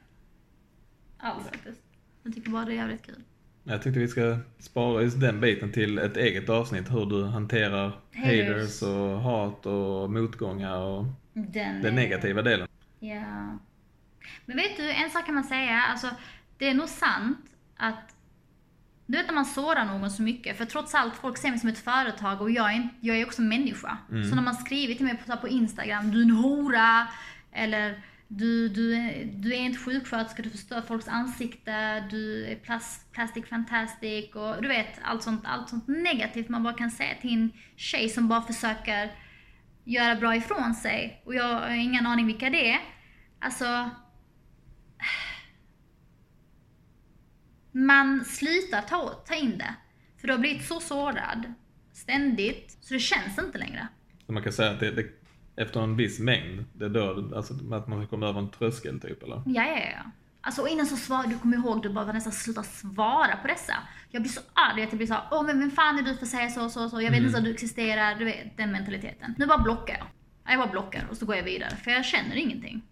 Alls 1.19 1.45
faktiskt. 1.45 1.83
Jag 2.23 2.35
tycker 2.35 2.51
bara 2.51 2.65
det 2.65 2.73
är 2.73 2.77
jävligt 2.77 3.07
kul. 3.07 3.25
Jag 3.64 3.83
tyckte 3.83 4.01
vi 4.01 4.09
ska 4.09 4.38
spara 4.59 5.03
just 5.03 5.20
den 5.20 5.40
biten 5.40 5.73
till 5.73 5.99
ett 5.99 6.16
eget 6.16 6.49
avsnitt. 6.49 6.90
Hur 6.90 7.07
du 7.07 7.25
hanterar 7.25 7.92
haters, 8.14 8.49
Haters. 8.49 8.83
och 8.83 9.20
hat 9.20 9.66
och 9.66 10.11
motgångar 10.11 10.77
och 10.77 11.05
Den 11.33 11.83
den 11.83 11.94
negativa 11.94 12.42
delen. 12.42 12.68
Ja. 13.01 13.59
Men 14.46 14.57
vet 14.57 14.77
du, 14.77 14.90
en 14.90 15.11
sak 15.11 15.27
kan 15.27 15.35
man 15.35 15.44
säga, 15.44 15.83
alltså 15.90 16.11
det 16.59 16.68
är 16.68 16.75
nog 16.75 16.88
sant 16.88 17.38
att 17.77 18.14
du 19.07 19.18
vet 19.18 19.27
när 19.27 19.35
man 19.35 19.44
sårar 19.44 19.85
någon 19.85 20.11
så 20.11 20.23
mycket, 20.23 20.59
för 20.59 20.64
trots 20.64 20.94
allt, 20.94 21.14
folk 21.16 21.38
ser 21.38 21.51
mig 21.51 21.59
som 21.59 21.68
ett 21.68 21.79
företag 21.79 22.40
och 22.40 22.51
jag 22.51 22.73
är, 22.73 22.88
jag 23.01 23.16
är 23.16 23.27
också 23.27 23.42
människa. 23.42 23.99
Så 24.09 24.35
när 24.35 24.42
man 24.42 24.55
skriver 24.55 24.94
till 24.94 25.05
mig 25.05 25.16
på, 25.27 25.37
på 25.37 25.49
Instagram, 25.49 26.11
du 26.11 26.18
är 26.18 26.23
en 26.23 26.31
hora, 26.31 27.07
eller 27.53 28.03
du, 28.33 28.69
du, 28.69 28.95
är- 28.95 29.25
du 29.25 29.53
är 29.55 29.59
inte 29.59 29.79
sjuksköterska, 29.79 30.43
du 30.43 30.51
förstör 30.51 30.83
folks 30.83 31.09
ansikte, 31.09 32.01
du 32.11 32.47
är 32.47 32.57
plast, 32.57 33.12
plastic 33.12 33.47
fantastic 33.47 34.35
och 34.35 34.62
du 34.62 34.69
vet 34.69 34.99
allt 35.03 35.23
sånt, 35.23 35.40
allt 35.45 35.69
sånt 35.69 35.88
negativt 35.88 36.49
man 36.49 36.62
bara 36.62 36.75
kan 36.75 36.90
säga 36.90 37.14
till 37.21 37.33
en 37.33 37.51
tjej 37.77 38.09
som 38.09 38.29
bara 38.29 38.43
försöker 38.43 39.12
göra 39.85 40.14
bra 40.16 40.37
ifrån 40.37 40.75
sig 40.75 41.23
och 41.27 41.35
jag 41.35 41.45
har 41.61 41.71
ingen 41.71 42.07
aning 42.07 42.27
vilka 42.27 42.51
det 42.51 42.71
är. 42.73 42.81
Alltså... 43.38 43.90
Man 47.73 48.25
slutar 48.25 48.83
ta, 48.83 49.09
ta 49.09 49.35
in 49.35 49.59
det. 49.59 49.75
För 50.21 50.27
du 50.27 50.33
har 50.33 50.40
blivit 50.40 50.64
så 50.64 50.81
sårad 50.81 51.53
ständigt 51.93 52.79
så 52.81 52.95
det 52.95 53.01
känns 53.01 53.38
inte 53.38 53.59
längre. 53.59 53.88
Man 54.27 54.43
kan 54.43 54.53
säga 54.53 54.71
att 54.71 54.81
det, 54.81 54.90
det, 54.90 55.20
efter 55.57 55.81
en 55.81 55.97
viss 55.97 56.21
mängd, 56.21 56.65
det 56.73 56.85
är 56.85 56.89
då 56.89 57.37
alltså, 57.37 57.55
att 57.73 57.89
man 57.89 58.07
komma 58.07 58.27
över 58.29 58.39
en 58.39 58.51
tröskel 58.51 59.01
typ 59.01 59.23
eller? 59.23 59.43
Ja, 59.47 59.65
ja, 59.65 59.79
ja. 59.79 60.11
Alltså 60.43 60.63
och 60.63 60.69
innan 60.69 60.87
så 60.87 60.97
svarade, 60.97 61.29
du 61.29 61.39
kommer 61.39 61.57
ihåg, 61.57 61.83
du 61.83 61.89
bara 61.89 62.13
nästan 62.13 62.33
sluta 62.33 62.63
svara 62.63 63.37
på 63.37 63.49
dessa. 63.49 63.75
Jag 64.11 64.23
blir 64.23 64.33
så 64.33 64.41
arg 64.53 64.83
att 64.83 64.89
jag 64.89 64.97
blir 64.97 65.07
så 65.07 65.15
här, 65.15 65.23
åh 65.31 65.47
men 65.47 65.61
vem 65.61 65.71
fan 65.71 65.99
är 65.99 66.03
du 66.03 66.15
för 66.15 66.23
att 66.23 66.29
säga 66.29 66.49
så, 66.49 66.71
så, 66.71 66.89
så. 66.89 67.03
Jag 67.03 67.11
vet 67.11 67.23
inte 67.23 67.39
att 67.39 67.45
du 67.45 67.51
existerar, 67.51 68.15
du 68.15 68.25
vet 68.25 68.57
den 68.57 68.73
mentaliteten. 68.73 69.35
Nu 69.39 69.47
bara 69.47 69.59
blockar 69.59 69.99
jag. 69.99 70.07
Jag 70.53 70.61
bara 70.61 70.71
blockar 70.71 71.07
och 71.11 71.17
så 71.17 71.27
går 71.27 71.37
jag 71.37 71.45
vidare, 71.45 71.77
för 71.77 71.91
jag 71.91 72.05
känner 72.05 72.37
ingenting. 72.37 72.83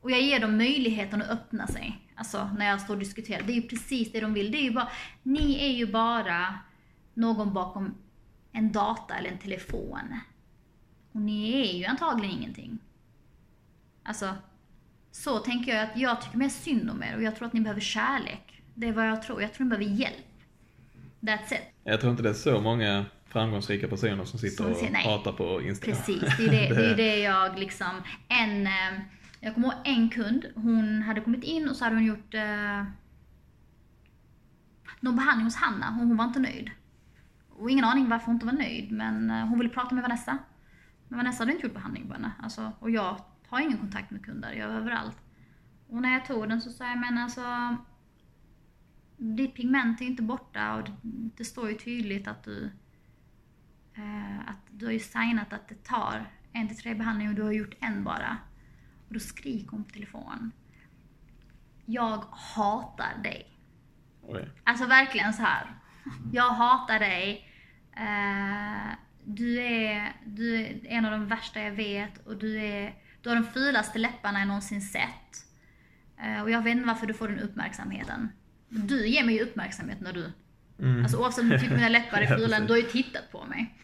Och 0.00 0.10
jag 0.10 0.20
ger 0.20 0.40
dem 0.40 0.56
möjligheten 0.56 1.22
att 1.22 1.30
öppna 1.30 1.66
sig. 1.66 1.98
Alltså 2.14 2.50
när 2.58 2.66
jag 2.66 2.80
står 2.80 2.94
och 2.94 3.00
diskuterar. 3.00 3.42
Det 3.42 3.52
är 3.52 3.54
ju 3.54 3.62
precis 3.62 4.12
det 4.12 4.20
de 4.20 4.34
vill. 4.34 4.50
Det 4.52 4.58
är 4.58 4.62
ju 4.62 4.72
bara, 4.72 4.88
ni 5.22 5.64
är 5.64 5.72
ju 5.72 5.86
bara 5.86 6.54
någon 7.14 7.54
bakom 7.54 7.94
en 8.52 8.72
data 8.72 9.14
eller 9.14 9.30
en 9.30 9.38
telefon. 9.38 10.20
Och 11.16 11.22
ni 11.22 11.52
är 11.52 11.78
ju 11.78 11.84
antagligen 11.84 12.38
ingenting. 12.38 12.78
Alltså, 14.02 14.34
så 15.12 15.38
tänker 15.38 15.74
jag 15.74 15.84
att 15.84 15.96
jag 15.96 16.20
tycker 16.20 16.38
mer 16.38 16.48
synd 16.48 16.90
om 16.90 17.02
er 17.02 17.16
och 17.16 17.22
jag 17.22 17.36
tror 17.36 17.46
att 17.46 17.52
ni 17.52 17.60
behöver 17.60 17.80
kärlek. 17.80 18.62
Det 18.74 18.88
är 18.88 18.92
vad 18.92 19.08
jag 19.08 19.22
tror. 19.22 19.42
Jag 19.42 19.54
tror 19.54 19.64
ni 19.64 19.70
behöver 19.70 20.00
hjälp. 20.00 20.26
That's 21.20 21.54
it. 21.54 21.60
Jag 21.84 22.00
tror 22.00 22.10
inte 22.10 22.22
det 22.22 22.28
är 22.28 22.34
så 22.34 22.60
många 22.60 23.04
framgångsrika 23.24 23.88
personer 23.88 24.24
som 24.24 24.38
sitter 24.38 24.56
Som 24.56 24.72
och 24.72 24.76
säger 24.76 24.92
nej. 24.92 25.04
pratar 25.04 25.32
på 25.32 25.62
Instagram. 25.62 25.96
Precis, 25.96 26.36
det 26.38 26.44
är 26.44 26.50
det, 26.50 26.74
det, 26.74 26.90
är 26.90 26.96
det 26.96 27.18
jag 27.18 27.58
liksom... 27.58 28.02
En, 28.28 28.66
eh, 28.66 29.00
jag 29.40 29.54
kommer 29.54 29.68
ihåg 29.68 29.76
en 29.84 30.08
kund, 30.08 30.46
hon 30.54 31.02
hade 31.02 31.20
kommit 31.20 31.44
in 31.44 31.68
och 31.68 31.76
så 31.76 31.84
hade 31.84 31.96
hon 31.96 32.04
gjort 32.04 32.34
eh, 32.34 32.84
någon 35.00 35.16
behandling 35.16 35.44
hos 35.44 35.56
Hanna 35.56 35.88
och 35.88 36.06
hon 36.06 36.16
var 36.16 36.24
inte 36.24 36.40
nöjd. 36.40 36.70
Och 37.50 37.70
ingen 37.70 37.84
aning 37.84 38.08
varför 38.08 38.26
hon 38.26 38.34
inte 38.34 38.46
var 38.46 38.52
nöjd, 38.52 38.92
men 38.92 39.30
eh, 39.30 39.46
hon 39.46 39.58
ville 39.58 39.70
prata 39.70 39.94
med 39.94 40.02
Vanessa. 40.02 40.38
Men 41.08 41.18
Vanessa 41.18 41.42
hade 41.42 41.52
inte 41.52 41.66
gjort 41.66 41.74
behandling 41.74 42.08
på 42.08 42.14
henne. 42.14 42.32
Alltså, 42.42 42.72
och 42.78 42.90
jag 42.90 43.20
har 43.48 43.60
ingen 43.60 43.78
kontakt 43.78 44.10
med 44.10 44.24
kunder, 44.24 44.52
jag 44.52 44.70
är 44.70 44.74
överallt. 44.74 45.18
Och 45.88 46.02
när 46.02 46.12
jag 46.12 46.26
tog 46.26 46.48
den 46.48 46.60
så 46.60 46.70
sa 46.70 46.88
jag, 46.88 46.98
men 46.98 47.18
alltså 47.18 47.76
ditt 49.16 49.54
pigment 49.54 50.00
är 50.00 50.04
inte 50.04 50.22
borta 50.22 50.74
och 50.74 50.88
det, 51.02 51.44
står 51.44 51.68
ju 51.68 51.74
tydligt 51.74 52.28
att 52.28 52.44
du 52.44 52.70
eh, 53.94 54.48
att 54.48 54.58
du 54.70 54.86
har 54.86 54.92
ju 54.92 54.98
signat 54.98 55.52
att 55.52 55.68
det 55.68 55.84
tar 55.84 56.30
en 56.52 56.68
till 56.68 56.76
tre 56.76 56.94
behandlingar 56.94 57.32
och 57.32 57.36
du 57.36 57.42
har 57.42 57.52
gjort 57.52 57.74
en 57.80 58.04
bara. 58.04 58.38
Och 59.08 59.14
då 59.14 59.20
skriker 59.20 59.70
hon 59.70 59.84
på 59.84 59.90
telefon. 59.90 60.52
Jag 61.84 62.24
hatar 62.30 63.22
dig. 63.22 63.58
Oj. 64.22 64.50
Alltså 64.64 64.86
verkligen 64.86 65.32
så 65.32 65.42
här. 65.42 65.74
Jag 66.32 66.50
hatar 66.50 66.98
dig. 66.98 67.52
Eh, 67.92 68.92
du, 69.26 69.60
är, 69.60 70.12
du 70.24 70.56
är 70.56 70.80
en 70.84 71.04
av 71.04 71.10
de 71.10 71.26
värsta 71.26 71.60
jag 71.60 71.72
vet 71.72 72.26
och 72.26 72.36
du, 72.36 72.60
är, 72.60 72.94
du 73.22 73.28
har 73.28 73.36
de 73.36 73.44
fulaste 73.44 73.98
läpparna 73.98 74.38
jag 74.38 74.48
någonsin 74.48 74.82
sett. 74.82 75.46
Eh, 76.22 76.42
och 76.42 76.50
jag 76.50 76.62
vet 76.62 76.72
inte 76.72 76.86
varför 76.86 77.06
du 77.06 77.14
får 77.14 77.28
den 77.28 77.38
uppmärksamheten. 77.38 78.28
Du 78.68 79.08
ger 79.08 79.24
mig 79.24 79.34
ju 79.34 79.40
uppmärksamhet 79.40 80.00
när 80.00 80.12
du 80.12 80.32
Mm. 80.78 81.02
Alltså 81.02 81.18
oavsett 81.18 81.42
om 81.42 81.48
du 81.48 81.58
tycker 81.58 81.74
mina 81.74 81.88
läppar 81.88 82.20
är 82.20 82.26
fula, 82.38 82.60
du 82.60 82.72
har 82.72 82.76
ju 82.76 82.82
tittat 82.82 83.32
på 83.32 83.44
mig. 83.44 83.74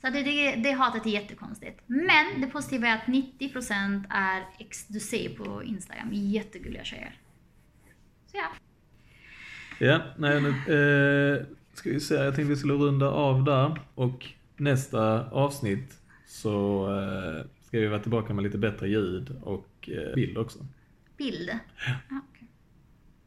Så 0.00 0.10
det, 0.10 0.22
det, 0.22 0.56
det 0.56 0.70
hatet 0.72 1.06
är 1.06 1.10
jättekonstigt. 1.10 1.80
Men 1.86 2.40
det 2.40 2.46
positiva 2.46 2.88
är 2.88 2.94
att 2.94 3.04
90% 3.04 4.04
är 4.10 4.42
ex, 4.58 4.86
du 4.86 5.00
ser 5.00 5.28
på 5.28 5.64
Instagram, 5.64 6.08
jättegulliga 6.12 6.84
tjejer. 6.84 7.14
Så 8.26 8.36
ja. 8.36 8.46
Ja, 9.78 10.02
nej 10.16 10.40
nu 10.40 10.48
eh, 10.48 11.46
ska 11.74 11.90
vi 11.90 12.00
se, 12.00 12.14
jag 12.14 12.34
tänkte 12.34 12.50
vi 12.50 12.56
skulle 12.56 12.74
runda 12.74 13.10
av 13.10 13.44
där 13.44 13.80
och 13.94 14.26
nästa 14.60 15.30
avsnitt 15.30 16.02
så 16.26 16.86
eh, 16.98 17.46
ska 17.60 17.78
vi 17.78 17.86
vara 17.86 18.00
tillbaka 18.00 18.34
med 18.34 18.44
lite 18.44 18.58
bättre 18.58 18.88
ljud 18.88 19.30
och 19.42 19.90
eh, 19.92 20.14
bild 20.14 20.38
också. 20.38 20.66
Bild. 21.16 21.50
Ja, 22.08 22.20
okej. 22.30 22.48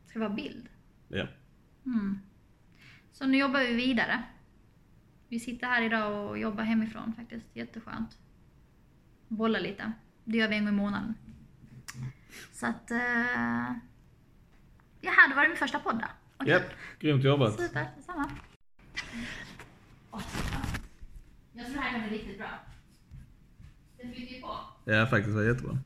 Ska 0.06 0.20
det 0.20 0.26
vara 0.26 0.36
bild? 0.36 0.70
Ja. 1.08 1.28
Mm. 1.86 2.20
Så 3.12 3.26
nu 3.26 3.38
jobbar 3.38 3.60
vi 3.60 3.74
vidare. 3.74 4.24
Vi 5.28 5.40
sitter 5.40 5.68
här 5.68 5.82
idag 5.82 6.30
och 6.30 6.38
jobbar 6.38 6.64
hemifrån 6.64 7.14
faktiskt. 7.18 7.46
Jätteskönt. 7.54 8.18
Bolla 9.28 9.60
lite. 9.60 9.92
Det 10.24 10.38
gör 10.38 10.48
vi 10.48 10.56
en 10.56 10.66
gång 10.66 10.74
i 10.74 10.78
månaden. 10.78 11.14
Så 12.52 12.66
att... 12.66 12.92
Uh... 12.92 13.74
Jaha, 15.02 15.28
det 15.30 15.36
var 15.36 15.48
min 15.48 15.58
första 15.58 15.80
podd 15.80 16.00
då. 16.00 16.08
Okej. 16.38 16.54
Japp, 16.54 16.74
grymt 17.00 17.24
jobbat. 17.24 17.60
Super, 17.60 17.88
detsamma. 17.96 18.30
Jag 21.54 21.66
tror 21.66 21.76
det 21.76 21.82
här 21.82 22.00
kan 22.00 22.10
bli 22.10 22.18
riktigt 22.18 22.38
bra. 22.38 22.50
Det 23.98 24.08
flyter 24.08 24.36
ju 24.36 24.42
på. 24.42 24.58
Ja, 24.86 25.08
faktiskt 25.08 25.36
var 25.36 25.44
jättebra. 25.44 25.78